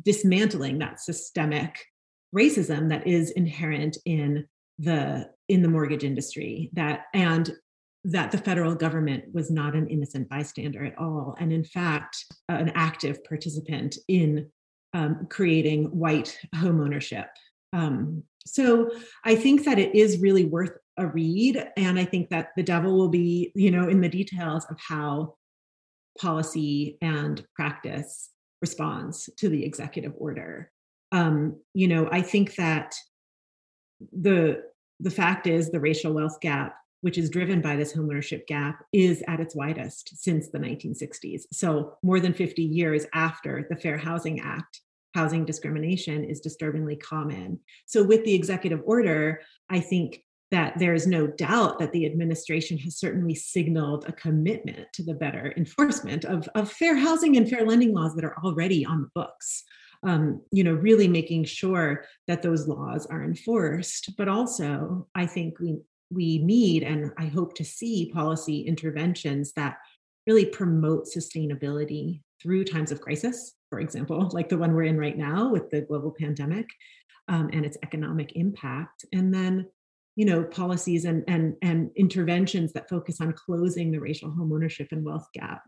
dismantling 0.03 0.79
that 0.79 0.99
systemic 0.99 1.85
racism 2.35 2.89
that 2.89 3.07
is 3.07 3.31
inherent 3.31 3.97
in 4.05 4.45
the 4.79 5.29
in 5.47 5.61
the 5.61 5.69
mortgage 5.69 6.03
industry 6.03 6.69
that 6.73 7.05
and 7.13 7.51
that 8.11 8.31
the 8.31 8.37
federal 8.37 8.75
government 8.75 9.23
was 9.33 9.51
not 9.51 9.75
an 9.75 9.87
innocent 9.87 10.29
bystander 10.29 10.85
at 10.85 10.97
all 10.97 11.35
and 11.39 11.51
in 11.51 11.63
fact 11.63 12.25
an 12.49 12.71
active 12.75 13.23
participant 13.23 13.97
in 14.07 14.49
um, 14.93 15.27
creating 15.29 15.85
white 15.85 16.37
homeownership 16.55 17.27
um, 17.73 18.23
so 18.45 18.89
i 19.23 19.35
think 19.35 19.65
that 19.65 19.79
it 19.79 19.93
is 19.95 20.19
really 20.19 20.45
worth 20.45 20.77
a 20.97 21.05
read 21.07 21.63
and 21.75 21.99
i 21.99 22.05
think 22.05 22.29
that 22.29 22.49
the 22.55 22.63
devil 22.63 22.97
will 22.97 23.09
be 23.09 23.51
you 23.55 23.71
know 23.71 23.87
in 23.87 24.01
the 24.01 24.09
details 24.09 24.65
of 24.69 24.77
how 24.79 25.35
policy 26.17 26.97
and 27.01 27.45
practice 27.55 28.31
responds 28.61 29.29
to 29.37 29.49
the 29.49 29.63
executive 29.63 30.13
order. 30.17 30.71
Um, 31.11 31.57
you 31.73 31.87
know, 31.87 32.09
I 32.11 32.21
think 32.21 32.55
that 32.55 32.93
the 34.11 34.63
the 34.99 35.11
fact 35.11 35.47
is 35.47 35.69
the 35.69 35.79
racial 35.79 36.13
wealth 36.13 36.39
gap, 36.41 36.75
which 37.07 37.17
is 37.17 37.29
driven 37.29 37.61
by 37.61 37.73
this 37.73 37.93
homeownership 37.93 38.45
gap, 38.47 38.83
is 38.91 39.23
at 39.29 39.39
its 39.39 39.55
widest 39.55 40.21
since 40.21 40.49
the 40.49 40.59
1960s. 40.59 41.43
So 41.53 41.93
more 42.03 42.19
than 42.19 42.33
50 42.33 42.61
years 42.61 43.05
after 43.13 43.65
the 43.69 43.77
Fair 43.77 43.97
Housing 43.97 44.41
Act, 44.41 44.81
housing 45.15 45.45
discrimination 45.45 46.25
is 46.25 46.41
disturbingly 46.41 46.97
common. 46.97 47.61
So 47.85 48.03
with 48.03 48.25
the 48.25 48.35
executive 48.35 48.81
order, 48.83 49.39
I 49.69 49.79
think 49.79 50.21
that 50.51 50.77
there 50.79 50.93
is 50.93 51.07
no 51.07 51.27
doubt 51.27 51.79
that 51.79 51.93
the 51.93 52.05
administration 52.05 52.77
has 52.79 52.99
certainly 52.99 53.35
signaled 53.35 54.03
a 54.05 54.11
commitment 54.11 54.87
to 54.95 55.03
the 55.05 55.13
better 55.13 55.53
enforcement 55.55 56.25
of, 56.25 56.49
of 56.55 56.69
fair 56.69 56.97
housing 56.97 57.37
and 57.37 57.49
fair 57.49 57.65
lending 57.65 57.93
laws 57.93 58.15
that 58.15 58.25
are 58.25 58.35
already 58.43 58.85
on 58.85 59.03
the 59.03 59.09
books. 59.15 59.63
Um, 60.03 60.41
you 60.51 60.65
know, 60.65 60.73
really 60.73 61.07
making 61.07 61.45
sure 61.45 62.03
that 62.27 62.41
those 62.41 62.67
laws 62.67 63.05
are 63.05 63.23
enforced. 63.23 64.11
But 64.17 64.27
also, 64.27 65.07
I 65.15 65.25
think 65.25 65.61
we 65.61 65.77
we 66.09 66.39
need 66.39 66.83
and 66.83 67.11
I 67.17 67.25
hope 67.25 67.55
to 67.55 67.65
see 67.65 68.11
policy 68.13 68.61
interventions 68.61 69.53
that 69.53 69.77
really 70.25 70.45
promote 70.45 71.05
sustainability 71.05 72.21
through 72.41 72.65
times 72.65 72.91
of 72.91 73.01
crisis, 73.01 73.55
for 73.69 73.79
example, 73.79 74.29
like 74.33 74.49
the 74.49 74.57
one 74.57 74.73
we're 74.73 74.83
in 74.83 74.97
right 74.97 75.17
now 75.17 75.49
with 75.49 75.69
the 75.69 75.81
global 75.81 76.13
pandemic 76.17 76.67
um, 77.27 77.49
and 77.53 77.65
its 77.65 77.77
economic 77.83 78.33
impact. 78.35 79.05
And 79.13 79.33
then 79.33 79.67
you 80.17 80.25
know 80.25 80.43
policies 80.43 81.05
and 81.05 81.23
and 81.27 81.55
and 81.61 81.91
interventions 81.95 82.73
that 82.73 82.89
focus 82.89 83.21
on 83.21 83.31
closing 83.33 83.91
the 83.91 83.99
racial 83.99 84.31
home 84.31 84.51
ownership 84.51 84.87
and 84.91 85.05
wealth 85.05 85.27
gap 85.33 85.61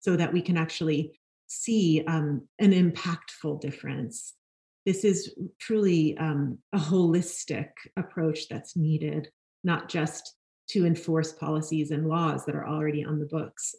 so 0.00 0.16
that 0.16 0.32
we 0.32 0.40
can 0.40 0.56
actually 0.56 1.18
see 1.48 2.04
um, 2.06 2.46
an 2.60 2.72
impactful 2.72 3.60
difference 3.60 4.34
this 4.86 5.04
is 5.04 5.34
truly 5.60 6.16
um, 6.16 6.58
a 6.72 6.78
holistic 6.78 7.70
approach 7.96 8.48
that's 8.48 8.76
needed 8.76 9.28
not 9.64 9.88
just 9.88 10.34
to 10.70 10.86
enforce 10.86 11.32
policies 11.32 11.90
and 11.90 12.08
laws 12.08 12.44
that 12.44 12.54
are 12.54 12.66
already 12.66 13.04
on 13.04 13.18
the 13.18 13.26
books 13.26 13.74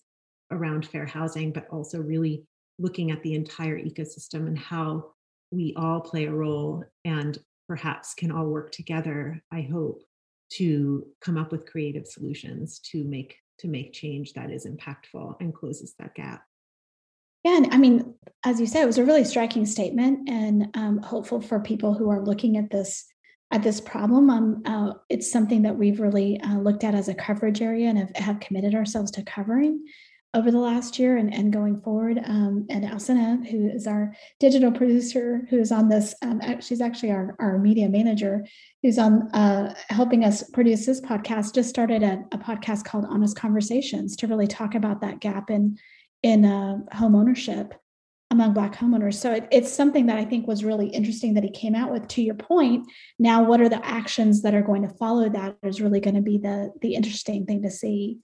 around 0.52 0.88
fair 0.88 1.06
housing 1.06 1.52
but 1.52 1.68
also 1.70 2.00
really 2.00 2.44
looking 2.80 3.12
at 3.12 3.22
the 3.24 3.36
entire 3.36 3.78
ecosystem 3.78 4.48
and 4.48 4.58
how 4.58 5.12
we 5.52 5.74
all 5.78 6.00
play 6.00 6.26
a 6.26 6.32
role 6.32 6.84
and 7.06 7.38
perhaps 7.68 8.14
can 8.16 8.32
all 8.32 8.48
work 8.48 8.72
together, 8.72 9.42
I 9.52 9.62
hope, 9.62 10.02
to 10.54 11.06
come 11.22 11.38
up 11.38 11.52
with 11.52 11.70
creative 11.70 12.08
solutions 12.08 12.80
to 12.92 13.04
make 13.04 13.38
to 13.60 13.68
make 13.68 13.94
change 13.94 14.34
that 14.34 14.50
is 14.50 14.66
impactful 14.66 15.36
and 15.42 15.54
closes 15.54 15.94
that 16.00 16.16
gap. 16.16 16.44
Yeah, 17.44 17.58
and 17.58 17.74
I 17.74 17.78
mean, 17.78 18.16
as 18.46 18.60
you 18.60 18.66
said, 18.66 18.84
it 18.84 18.88
was 18.88 18.98
a 18.98 19.06
really 19.06 19.26
striking 19.26 19.66
statement 19.66 20.30
and 20.30 20.70
um, 20.76 20.98
hopeful 21.00 21.42
for 21.42 21.60
people 21.60 21.94
who 21.94 22.10
are 22.10 22.24
looking 22.24 22.58
at 22.58 22.70
this 22.72 23.06
at 23.52 23.64
this 23.64 23.82
problem. 23.82 24.30
Um, 24.30 24.62
uh, 24.66 24.94
it's 25.10 25.32
something 25.32 25.64
that 25.64 25.76
we've 25.76 26.00
really 26.00 26.40
uh, 26.42 26.60
looked 26.60 26.84
at 26.84 26.96
as 26.96 27.08
a 27.08 27.16
coverage 27.16 27.62
area 27.62 27.90
and 27.90 27.98
have, 27.98 28.16
have 28.16 28.40
committed 28.40 28.76
ourselves 28.76 29.12
to 29.12 29.24
covering 29.24 29.84
over 30.36 30.52
the 30.52 30.60
last 30.60 31.00
year 31.00 31.18
and, 31.18 31.34
and 31.34 31.52
going 31.52 31.82
forward. 31.82 32.20
Um, 32.24 32.68
and 32.70 32.86
Alcina, 32.86 33.50
who 33.50 33.68
is 33.68 33.88
our 33.88 34.14
digital 34.40 34.72
producer, 34.72 35.42
who's 35.50 35.72
on 35.72 35.90
this, 35.90 36.14
um, 36.22 36.40
she's 36.62 36.82
actually 36.82 37.12
our, 37.12 37.36
our 37.40 37.58
media 37.58 37.90
manager, 37.90 38.46
who's 38.84 39.00
on 39.00 39.28
uh, 39.34 39.74
helping 39.90 40.24
us 40.24 40.44
produce 40.52 40.86
this 40.86 41.02
podcast, 41.02 41.56
just 41.56 41.70
started 41.70 42.04
a, 42.04 42.24
a, 42.32 42.38
podcast 42.38 42.84
called 42.84 43.06
Honest 43.10 43.36
Conversations 43.36 44.16
to 44.18 44.28
really 44.28 44.46
talk 44.46 44.76
about 44.76 45.02
that 45.02 45.20
gap 45.20 45.50
in 45.50 45.78
in 46.22 46.46
uh, 46.46 46.78
home 46.92 47.16
ownership 47.16 47.74
among 48.32 48.54
Black 48.54 48.76
homeowners. 48.76 49.16
So 49.16 49.34
it, 49.34 49.48
it's 49.52 49.72
something 49.72 50.06
that 50.06 50.18
I 50.18 50.26
think 50.26 50.48
was 50.48 50.64
really 50.64 50.88
interesting 50.88 51.34
that 51.34 51.44
he 51.44 51.50
came 51.50 51.76
out 51.76 51.92
with. 51.92 52.08
To 52.10 52.22
your 52.22 52.36
point, 52.36 52.88
now 53.18 53.44
what 53.44 53.62
are 53.62 53.70
the 53.70 53.86
actions 53.86 54.42
that 54.44 54.54
are 54.54 54.62
going 54.62 54.84
to 54.84 54.94
follow 54.96 55.30
that 55.30 55.58
is 55.64 55.82
really 55.82 56.00
going 56.00 56.16
to 56.16 56.22
be 56.22 56.38
the 56.38 56.72
the 56.82 56.96
interesting 56.96 57.46
thing 57.46 57.64
to 57.64 57.72
see. 57.72 58.20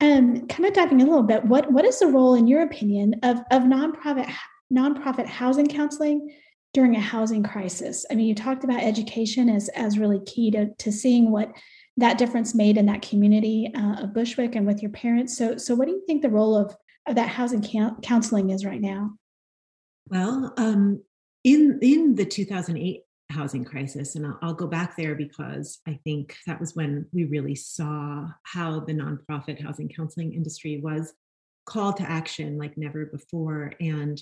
Um, 0.00 0.48
kind 0.48 0.66
of 0.66 0.72
diving 0.72 1.00
a 1.00 1.04
little 1.04 1.22
bit, 1.22 1.44
what 1.44 1.70
what 1.70 1.84
is 1.84 2.00
the 2.00 2.08
role, 2.08 2.34
in 2.34 2.46
your 2.46 2.62
opinion, 2.62 3.16
of 3.22 3.38
of 3.50 3.62
nonprofit 3.62 4.32
nonprofit 4.72 5.26
housing 5.26 5.66
counseling 5.66 6.34
during 6.74 6.96
a 6.96 7.00
housing 7.00 7.42
crisis? 7.42 8.06
I 8.10 8.14
mean, 8.14 8.26
you 8.26 8.34
talked 8.34 8.64
about 8.64 8.82
education 8.82 9.48
as 9.48 9.68
as 9.70 9.98
really 9.98 10.20
key 10.24 10.50
to 10.52 10.74
to 10.74 10.90
seeing 10.90 11.30
what 11.30 11.52
that 11.98 12.18
difference 12.18 12.54
made 12.54 12.78
in 12.78 12.86
that 12.86 13.02
community 13.02 13.70
uh, 13.76 14.02
of 14.02 14.14
Bushwick 14.14 14.54
and 14.54 14.66
with 14.66 14.80
your 14.80 14.90
parents. 14.90 15.36
So, 15.36 15.58
so 15.58 15.74
what 15.74 15.86
do 15.86 15.92
you 15.92 16.02
think 16.06 16.22
the 16.22 16.30
role 16.30 16.56
of 16.56 16.74
that 17.06 17.28
housing 17.28 17.62
counseling 18.02 18.50
is 18.50 18.64
right 18.64 18.80
now? 18.80 19.12
Well, 20.08 20.52
um, 20.56 21.02
in 21.44 21.78
in 21.82 22.14
the 22.14 22.24
2008 22.24 23.02
housing 23.30 23.64
crisis, 23.64 24.14
and 24.14 24.26
I'll, 24.26 24.38
I'll, 24.42 24.54
go 24.54 24.66
back 24.66 24.96
there 24.96 25.14
because 25.14 25.80
I 25.88 25.98
think 26.04 26.36
that 26.46 26.60
was 26.60 26.76
when 26.76 27.06
we 27.12 27.24
really 27.24 27.54
saw 27.54 28.28
how 28.42 28.80
the 28.80 28.92
nonprofit 28.92 29.60
housing 29.60 29.88
counseling 29.88 30.34
industry 30.34 30.80
was 30.82 31.14
called 31.64 31.96
to 31.96 32.10
action 32.10 32.58
like 32.58 32.76
never 32.76 33.06
before, 33.06 33.72
and 33.80 34.20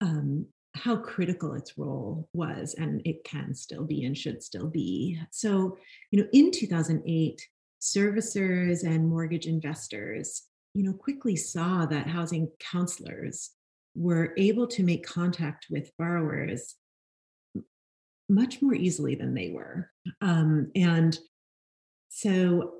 um, 0.00 0.46
how 0.74 0.96
critical 0.96 1.54
its 1.54 1.76
role 1.76 2.28
was, 2.32 2.74
and 2.74 3.02
it 3.04 3.24
can 3.24 3.54
still 3.54 3.84
be 3.84 4.04
and 4.04 4.16
should 4.16 4.42
still 4.42 4.68
be. 4.68 5.20
So, 5.30 5.78
you 6.10 6.20
know, 6.20 6.28
in 6.32 6.50
2008, 6.50 7.40
servicers 7.80 8.84
and 8.84 9.08
mortgage 9.08 9.46
investors 9.46 10.42
you 10.74 10.84
know, 10.84 10.92
quickly 10.92 11.36
saw 11.36 11.86
that 11.86 12.06
housing 12.06 12.48
counselors 12.58 13.50
were 13.94 14.32
able 14.36 14.66
to 14.68 14.82
make 14.82 15.04
contact 15.04 15.66
with 15.70 15.90
borrowers 15.98 16.76
much 18.28 18.62
more 18.62 18.74
easily 18.74 19.16
than 19.16 19.34
they 19.34 19.50
were. 19.50 19.90
Um, 20.20 20.70
and 20.76 21.18
so 22.08 22.74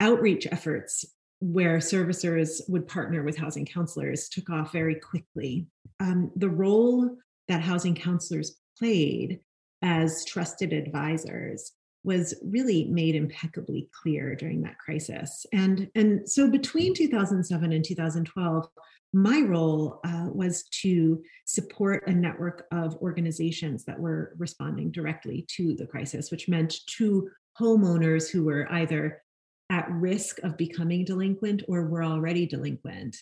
outreach 0.00 0.46
efforts 0.50 1.04
where 1.40 1.78
servicers 1.78 2.60
would 2.68 2.88
partner 2.88 3.22
with 3.22 3.36
housing 3.36 3.66
counselors 3.66 4.28
took 4.28 4.48
off 4.50 4.72
very 4.72 4.94
quickly. 4.94 5.66
Um, 6.00 6.30
the 6.36 6.48
role 6.48 7.16
that 7.48 7.60
housing 7.60 7.94
counselors 7.94 8.56
played 8.78 9.40
as 9.82 10.24
trusted 10.24 10.72
advisors 10.72 11.72
was 12.02 12.34
really 12.42 12.84
made 12.84 13.14
impeccably 13.14 13.88
clear 13.92 14.34
during 14.34 14.62
that 14.62 14.78
crisis. 14.78 15.44
And, 15.52 15.90
and 15.94 16.28
so 16.28 16.48
between 16.48 16.94
2007 16.94 17.72
and 17.72 17.84
2012, 17.84 18.68
my 19.12 19.40
role 19.40 20.00
uh, 20.04 20.26
was 20.32 20.64
to 20.82 21.22
support 21.44 22.06
a 22.06 22.12
network 22.12 22.66
of 22.70 22.96
organizations 22.96 23.84
that 23.84 23.98
were 23.98 24.34
responding 24.38 24.90
directly 24.92 25.44
to 25.56 25.74
the 25.74 25.86
crisis, 25.86 26.30
which 26.30 26.48
meant 26.48 26.74
to 26.96 27.28
homeowners 27.60 28.30
who 28.30 28.44
were 28.44 28.70
either 28.72 29.20
at 29.68 29.90
risk 29.90 30.38
of 30.42 30.56
becoming 30.56 31.04
delinquent 31.04 31.62
or 31.68 31.86
were 31.86 32.04
already 32.04 32.46
delinquent. 32.46 33.16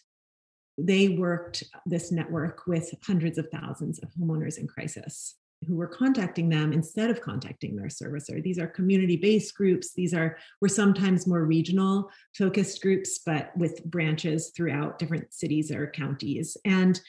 They 0.77 1.09
worked 1.09 1.65
this 1.87 2.13
network 2.13 2.67
with 2.67 2.95
hundreds 3.03 3.39
of 3.39 3.49
thousands 3.51 3.99
of 3.99 4.11
homeowners 4.11 4.59
in 4.59 4.69
crisis 4.69 5.35
who 5.67 5.75
were 5.75 5.89
contacting 5.89 6.49
them 6.49 6.73
instead 6.73 7.11
of 7.11 7.21
contacting 7.21 7.75
their 7.75 7.89
servicer. 7.89 8.43
These 8.43 8.59
are 8.59 8.67
community-based 8.67 9.55
groups. 9.55 9.93
These 9.95 10.15
are 10.15 10.39
were 10.61 10.69
sometimes 10.69 11.27
more 11.27 11.45
regional 11.45 12.11
focused 12.37 12.81
groups, 12.81 13.21
but 13.27 13.57
with 13.57 13.85
branches 13.85 14.53
throughout 14.57 14.99
different 14.99 15.35
cities 15.35 15.71
or 15.71 15.91
counties. 15.91 16.57
And 16.65 17.01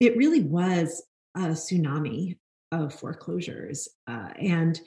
it 0.00 0.16
really 0.16 0.40
was 0.40 1.02
a 1.34 1.48
tsunami 1.48 2.38
of 2.72 2.94
foreclosures. 2.94 3.88
Uh, 4.06 4.30
and 4.40 4.80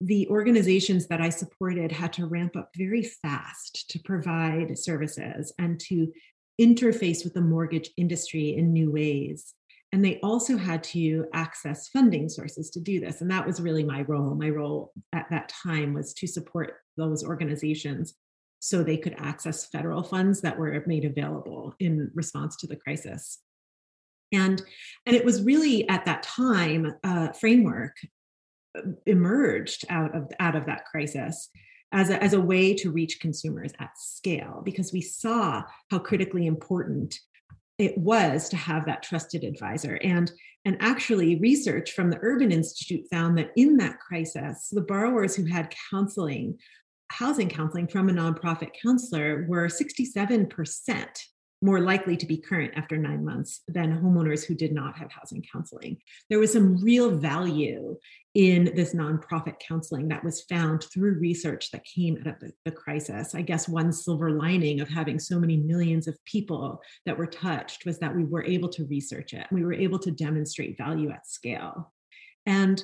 the 0.00 0.26
organizations 0.28 1.06
that 1.08 1.20
I 1.20 1.28
supported 1.28 1.92
had 1.92 2.12
to 2.14 2.26
ramp 2.26 2.56
up 2.56 2.70
very 2.76 3.02
fast 3.02 3.90
to 3.90 3.98
provide 3.98 4.78
services 4.78 5.52
and 5.58 5.78
to 5.80 6.12
interface 6.60 7.22
with 7.22 7.34
the 7.34 7.40
mortgage 7.40 7.90
industry 7.96 8.56
in 8.56 8.72
new 8.72 8.90
ways. 8.90 9.54
And 9.92 10.04
they 10.04 10.20
also 10.22 10.56
had 10.56 10.84
to 10.84 11.26
access 11.32 11.88
funding 11.88 12.28
sources 12.28 12.70
to 12.70 12.80
do 12.80 13.00
this. 13.00 13.20
And 13.20 13.30
that 13.30 13.46
was 13.46 13.60
really 13.60 13.82
my 13.82 14.02
role. 14.02 14.34
My 14.34 14.48
role 14.48 14.92
at 15.12 15.28
that 15.30 15.48
time 15.48 15.94
was 15.94 16.14
to 16.14 16.26
support 16.28 16.74
those 16.96 17.24
organizations 17.24 18.14
so 18.60 18.82
they 18.82 18.96
could 18.96 19.16
access 19.18 19.66
federal 19.66 20.02
funds 20.02 20.42
that 20.42 20.58
were 20.58 20.84
made 20.86 21.04
available 21.04 21.74
in 21.80 22.10
response 22.14 22.56
to 22.58 22.66
the 22.66 22.76
crisis. 22.76 23.40
And, 24.32 24.62
and 25.06 25.16
it 25.16 25.24
was 25.24 25.42
really 25.42 25.88
at 25.88 26.04
that 26.04 26.22
time 26.22 26.94
a 27.02 27.34
framework 27.34 27.96
uh, 28.78 28.82
emerged 29.06 29.84
out 29.88 30.14
of, 30.14 30.30
out 30.38 30.54
of 30.54 30.66
that 30.66 30.84
crisis 30.84 31.48
as 31.92 32.10
a, 32.10 32.22
as 32.22 32.34
a 32.34 32.40
way 32.40 32.74
to 32.74 32.92
reach 32.92 33.18
consumers 33.18 33.72
at 33.80 33.90
scale 33.98 34.62
because 34.64 34.92
we 34.92 35.00
saw 35.00 35.64
how 35.90 35.98
critically 35.98 36.46
important 36.46 37.18
it 37.80 37.96
was 37.96 38.48
to 38.50 38.56
have 38.56 38.84
that 38.86 39.02
trusted 39.02 39.42
advisor. 39.42 39.98
And 40.02 40.30
and 40.66 40.76
actually 40.80 41.36
research 41.36 41.92
from 41.92 42.10
the 42.10 42.18
urban 42.20 42.52
institute 42.52 43.06
found 43.10 43.38
that 43.38 43.50
in 43.56 43.78
that 43.78 43.98
crisis 43.98 44.68
the 44.70 44.82
borrowers 44.82 45.34
who 45.34 45.46
had 45.46 45.74
counseling 45.90 46.58
housing 47.10 47.48
counseling 47.48 47.88
from 47.88 48.08
a 48.08 48.12
nonprofit 48.12 48.70
counselor 48.80 49.46
were 49.48 49.66
67% 49.66 51.06
more 51.62 51.80
likely 51.80 52.16
to 52.16 52.26
be 52.26 52.38
current 52.38 52.72
after 52.74 52.96
nine 52.96 53.24
months 53.24 53.60
than 53.68 54.00
homeowners 54.00 54.44
who 54.44 54.54
did 54.54 54.72
not 54.72 54.96
have 54.96 55.12
housing 55.12 55.44
counseling. 55.52 55.98
There 56.28 56.38
was 56.38 56.52
some 56.52 56.78
real 56.78 57.10
value 57.10 57.96
in 58.34 58.72
this 58.76 58.94
nonprofit 58.94 59.58
counseling 59.58 60.08
that 60.08 60.24
was 60.24 60.42
found 60.42 60.84
through 60.84 61.18
research 61.18 61.70
that 61.72 61.84
came 61.84 62.16
out 62.18 62.28
of 62.28 62.40
the, 62.40 62.52
the, 62.64 62.70
crisis. 62.70 63.34
I 63.34 63.42
guess 63.42 63.68
one 63.68 63.92
silver 63.92 64.30
lining 64.30 64.80
of 64.80 64.88
having 64.88 65.18
so 65.18 65.38
many 65.38 65.56
millions 65.56 66.06
of 66.06 66.16
people 66.24 66.80
that 67.06 67.18
were 67.18 67.26
touched 67.26 67.84
was 67.84 67.98
that 67.98 68.14
we 68.14 68.24
were 68.24 68.44
able 68.44 68.68
to 68.70 68.86
research 68.86 69.34
it. 69.34 69.46
We 69.50 69.64
were 69.64 69.74
able 69.74 69.98
to 69.98 70.12
demonstrate 70.12 70.78
value 70.78 71.10
at 71.10 71.26
scale. 71.26 71.92
And 72.46 72.82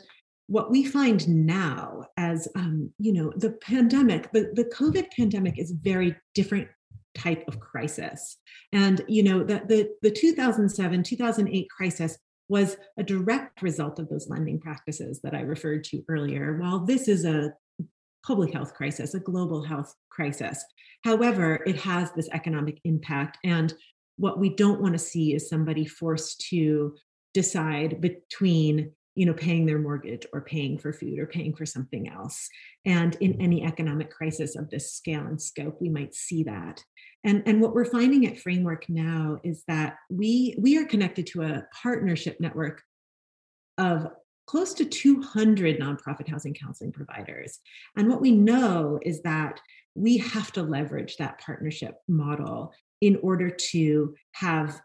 what 0.49 0.71
we 0.71 0.85
find 0.85 1.27
now 1.29 2.05
as 2.17 2.49
um, 2.55 2.91
you 2.99 3.13
know 3.13 3.33
the 3.37 3.51
pandemic 3.51 4.31
the, 4.33 4.53
the 4.55 4.65
covid 4.65 5.07
pandemic 5.17 5.59
is 5.59 5.73
very 5.73 6.17
different 6.35 6.69
type 7.17 7.45
of 7.49 7.61
crisis. 7.61 8.39
And 8.73 9.03
you 9.09 9.23
know, 9.23 9.43
that 9.45 9.69
the, 9.69 9.91
the 10.03 10.11
2007 10.11 11.03
2008 11.03 11.71
crisis 11.71 12.19
was 12.49 12.77
a 12.97 13.03
direct 13.03 13.63
result 13.63 13.99
of 13.99 14.09
those 14.09 14.29
lending 14.29 14.61
practices 14.61 15.21
that 15.23 15.35
I 15.35 15.41
referred 15.41 15.85
to 15.85 16.05
earlier. 16.09 16.59
While 16.59 16.81
this 16.81 17.09
is 17.09 17.25
a 17.25 17.53
public 18.25 18.53
health 18.53 18.75
crisis, 18.75 19.15
a 19.15 19.21
global 19.21 19.63
health 19.63 19.95
crisis, 20.11 20.65
however, 21.05 21.63
it 21.67 21.77
has 21.81 22.13
this 22.13 22.29
economic 22.33 22.81
impact. 22.85 23.39
And 23.45 23.75
what 24.17 24.39
we 24.39 24.51
don't 24.51 24.81
want 24.81 24.95
to 24.95 24.99
see 24.99 25.35
is 25.35 25.49
somebody 25.49 25.87
forced 25.87 26.41
to 26.51 26.95
decide 27.35 28.01
between 28.01 28.93
you 29.17 29.27
know 29.27 29.35
paying 29.35 29.67
their 29.67 29.79
mortgage 29.79 30.27
or 30.33 30.43
paying 30.43 30.79
for 30.79 30.93
food 30.93 31.19
or 31.19 31.27
paying 31.27 31.55
for 31.55 31.67
something 31.67 32.09
else. 32.09 32.49
And 32.85 33.17
in 33.17 33.33
mm-hmm. 33.33 33.43
any 33.43 33.65
economic 33.65 34.11
crisis 34.11 34.55
of 34.55 34.71
this 34.71 34.93
scale 34.93 35.27
and 35.27 35.41
scope 35.43 35.79
we 35.81 35.89
might 35.89 36.15
see 36.15 36.45
that. 36.45 36.85
And, 37.25 37.43
and 37.47 37.61
what 37.61 37.75
we're 37.75 37.87
finding 37.87 38.27
at 38.27 38.39
framework 38.39 38.89
now 38.89 39.39
is 39.43 39.65
that 39.67 39.97
we 40.09 40.55
we 40.61 40.79
are 40.79 40.85
connected 40.85 41.27
to 41.29 41.43
a 41.43 41.65
partnership 41.83 42.37
network 42.39 42.83
of 43.79 44.07
close 44.47 44.75
to 44.75 44.85
200 44.85 45.81
nonprofit 45.81 46.29
housing 46.29 46.55
counseling 46.55 46.93
providers. 46.93 47.59
And 47.97 48.09
what 48.09 48.21
we 48.21 48.31
know 48.31 49.01
is 49.03 49.23
that 49.23 49.61
we 49.97 50.19
have 50.19 50.53
to 50.53 50.63
leverage 50.63 51.17
that 51.17 51.41
partnership 51.41 51.97
model 52.07 52.73
in 53.01 53.19
order 53.23 53.51
to 53.51 54.15
have 54.33 54.81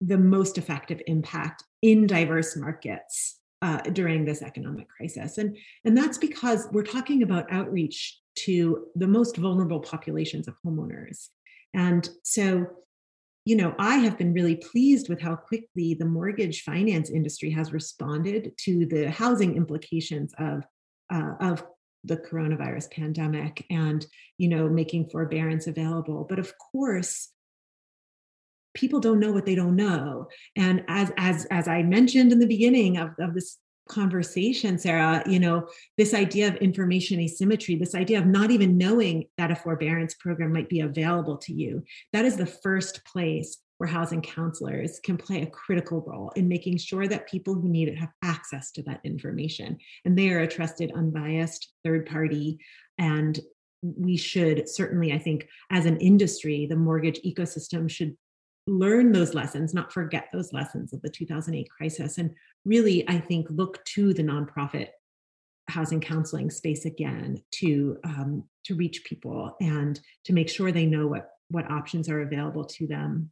the 0.00 0.18
most 0.18 0.58
effective 0.58 1.00
impact 1.06 1.64
in 1.82 2.06
diverse 2.06 2.56
markets 2.56 3.38
uh, 3.62 3.80
during 3.92 4.24
this 4.24 4.42
economic 4.42 4.88
crisis. 4.88 5.38
And, 5.38 5.56
and 5.84 5.96
that's 5.96 6.18
because 6.18 6.68
we're 6.72 6.82
talking 6.82 7.22
about 7.22 7.50
outreach 7.50 8.18
to 8.36 8.86
the 8.94 9.06
most 9.06 9.36
vulnerable 9.36 9.80
populations 9.80 10.46
of 10.46 10.54
homeowners. 10.64 11.28
And 11.74 12.08
so, 12.22 12.66
you 13.44 13.56
know, 13.56 13.74
I 13.78 13.96
have 13.96 14.18
been 14.18 14.34
really 14.34 14.56
pleased 14.56 15.08
with 15.08 15.20
how 15.20 15.36
quickly 15.36 15.94
the 15.94 16.04
mortgage 16.04 16.62
finance 16.62 17.10
industry 17.10 17.50
has 17.50 17.72
responded 17.72 18.52
to 18.64 18.86
the 18.86 19.10
housing 19.10 19.56
implications 19.56 20.34
of, 20.38 20.64
uh, 21.12 21.34
of 21.40 21.64
the 22.04 22.16
coronavirus 22.16 22.90
pandemic 22.90 23.64
and, 23.70 24.06
you 24.38 24.48
know, 24.48 24.68
making 24.68 25.08
forbearance 25.08 25.66
available. 25.66 26.26
But 26.28 26.38
of 26.38 26.52
course, 26.58 27.30
people 28.76 29.00
don't 29.00 29.18
know 29.18 29.32
what 29.32 29.46
they 29.46 29.54
don't 29.54 29.74
know. 29.74 30.28
And 30.54 30.84
as 30.88 31.10
as 31.16 31.46
as 31.46 31.66
i 31.66 31.82
mentioned 31.82 32.30
in 32.30 32.38
the 32.38 32.46
beginning 32.46 32.98
of, 32.98 33.10
of 33.18 33.34
this 33.34 33.58
conversation 33.88 34.76
sarah 34.76 35.22
you 35.26 35.38
know 35.38 35.64
this 35.96 36.12
idea 36.12 36.48
of 36.48 36.56
information 36.56 37.20
asymmetry 37.20 37.76
this 37.76 37.94
idea 37.94 38.18
of 38.18 38.26
not 38.26 38.50
even 38.50 38.76
knowing 38.76 39.24
that 39.38 39.52
a 39.52 39.54
forbearance 39.54 40.14
program 40.14 40.52
might 40.52 40.68
be 40.68 40.80
available 40.80 41.36
to 41.36 41.52
you 41.52 41.80
that 42.12 42.24
is 42.24 42.36
the 42.36 42.44
first 42.44 43.04
place 43.04 43.58
where 43.78 43.88
housing 43.88 44.22
counselors 44.22 44.98
can 45.04 45.16
play 45.16 45.42
a 45.42 45.46
critical 45.46 46.02
role 46.04 46.32
in 46.34 46.48
making 46.48 46.78
sure 46.78 47.06
that 47.06 47.28
people 47.28 47.54
who 47.54 47.68
need 47.68 47.86
it 47.86 47.98
have 47.98 48.08
access 48.24 48.72
to 48.72 48.82
that 48.82 49.00
information. 49.04 49.76
And 50.06 50.16
they 50.16 50.30
are 50.30 50.40
a 50.40 50.48
trusted 50.48 50.92
unbiased 50.96 51.74
third 51.84 52.06
party. 52.06 52.58
And 52.96 53.38
we 53.82 54.16
should 54.16 54.68
certainly 54.68 55.12
i 55.12 55.18
think 55.18 55.46
as 55.70 55.86
an 55.86 55.96
industry 55.98 56.66
the 56.66 56.76
mortgage 56.76 57.20
ecosystem 57.22 57.88
should 57.90 58.16
learn 58.66 59.12
those 59.12 59.34
lessons, 59.34 59.74
not 59.74 59.92
forget 59.92 60.28
those 60.32 60.52
lessons 60.52 60.92
of 60.92 61.00
the 61.02 61.08
2008 61.08 61.68
crisis, 61.70 62.18
and 62.18 62.30
really, 62.64 63.08
I 63.08 63.18
think, 63.18 63.46
look 63.50 63.84
to 63.86 64.12
the 64.12 64.22
nonprofit 64.22 64.88
housing 65.68 66.00
counseling 66.00 66.50
space 66.50 66.84
again 66.84 67.42
to 67.50 67.98
um, 68.04 68.44
to 68.64 68.74
reach 68.74 69.04
people 69.04 69.56
and 69.60 70.00
to 70.24 70.32
make 70.32 70.48
sure 70.48 70.70
they 70.70 70.86
know 70.86 71.06
what 71.06 71.30
what 71.48 71.70
options 71.70 72.08
are 72.08 72.22
available 72.22 72.64
to 72.64 72.86
them 72.86 73.30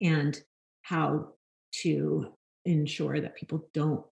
and 0.00 0.40
how 0.82 1.28
to 1.72 2.32
ensure 2.64 3.20
that 3.20 3.36
people 3.36 3.68
don't 3.74 4.04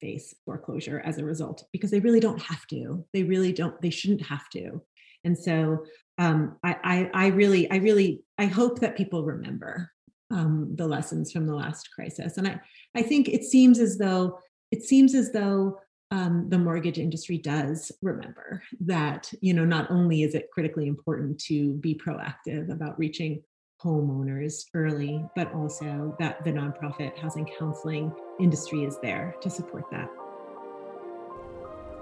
face 0.00 0.34
foreclosure 0.44 1.00
as 1.04 1.18
a 1.18 1.24
result 1.24 1.64
because 1.72 1.90
they 1.90 2.00
really 2.00 2.20
don't 2.20 2.40
have 2.40 2.66
to. 2.68 3.04
They 3.12 3.22
really 3.22 3.52
don't 3.52 3.80
they 3.82 3.90
shouldn't 3.90 4.26
have 4.26 4.48
to. 4.50 4.82
And 5.24 5.36
so 5.36 5.84
um, 6.18 6.56
I, 6.64 6.76
I, 6.84 7.10
I 7.14 7.26
really, 7.28 7.70
I 7.70 7.76
really, 7.76 8.22
I 8.36 8.46
hope 8.46 8.80
that 8.80 8.96
people 8.96 9.24
remember 9.24 9.90
um, 10.30 10.74
the 10.76 10.86
lessons 10.86 11.32
from 11.32 11.46
the 11.46 11.54
last 11.54 11.88
crisis. 11.94 12.36
And 12.36 12.48
I, 12.48 12.60
I 12.94 13.02
think 13.02 13.28
it 13.28 13.44
seems 13.44 13.78
as 13.78 13.98
though 13.98 14.38
it 14.70 14.82
seems 14.82 15.14
as 15.14 15.32
though 15.32 15.78
um, 16.10 16.48
the 16.48 16.58
mortgage 16.58 16.98
industry 16.98 17.38
does 17.38 17.92
remember 18.02 18.62
that 18.80 19.30
you 19.40 19.54
know 19.54 19.64
not 19.64 19.90
only 19.90 20.22
is 20.22 20.34
it 20.34 20.50
critically 20.52 20.86
important 20.86 21.38
to 21.44 21.74
be 21.74 21.94
proactive 21.94 22.70
about 22.70 22.98
reaching 22.98 23.42
homeowners 23.82 24.64
early, 24.74 25.24
but 25.36 25.52
also 25.54 26.16
that 26.18 26.42
the 26.44 26.50
nonprofit 26.50 27.16
housing 27.18 27.48
counseling 27.58 28.12
industry 28.40 28.84
is 28.84 28.98
there 29.02 29.34
to 29.40 29.48
support 29.48 29.84
that. 29.92 30.08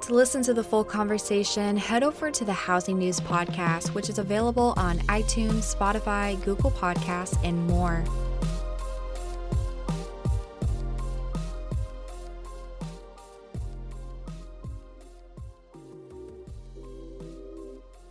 To 0.02 0.14
listen 0.14 0.42
to 0.44 0.54
the 0.54 0.62
full 0.62 0.84
conversation, 0.84 1.76
head 1.76 2.04
over 2.04 2.30
to 2.30 2.44
the 2.44 2.52
Housing 2.52 2.98
News 2.98 3.18
Podcast, 3.18 3.88
which 3.88 4.08
is 4.08 4.18
available 4.18 4.72
on 4.76 4.98
iTunes, 5.08 5.74
Spotify, 5.74 6.42
Google 6.44 6.70
Podcasts, 6.70 7.36
and 7.42 7.66
more. 7.66 8.04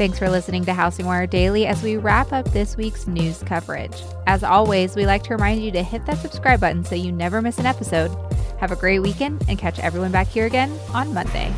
Thanks 0.00 0.18
for 0.18 0.30
listening 0.30 0.64
to 0.64 0.72
Housing 0.72 1.04
Wire 1.04 1.26
Daily 1.26 1.66
as 1.66 1.82
we 1.82 1.98
wrap 1.98 2.32
up 2.32 2.50
this 2.52 2.74
week's 2.74 3.06
news 3.06 3.42
coverage. 3.42 3.92
As 4.26 4.42
always, 4.42 4.96
we 4.96 5.04
like 5.04 5.22
to 5.24 5.34
remind 5.34 5.62
you 5.62 5.70
to 5.72 5.82
hit 5.82 6.06
that 6.06 6.16
subscribe 6.16 6.58
button 6.58 6.82
so 6.86 6.94
you 6.94 7.12
never 7.12 7.42
miss 7.42 7.58
an 7.58 7.66
episode. 7.66 8.10
Have 8.60 8.72
a 8.72 8.76
great 8.76 9.00
weekend 9.00 9.44
and 9.46 9.58
catch 9.58 9.78
everyone 9.80 10.10
back 10.10 10.26
here 10.26 10.46
again 10.46 10.74
on 10.94 11.12
Monday. 11.12 11.52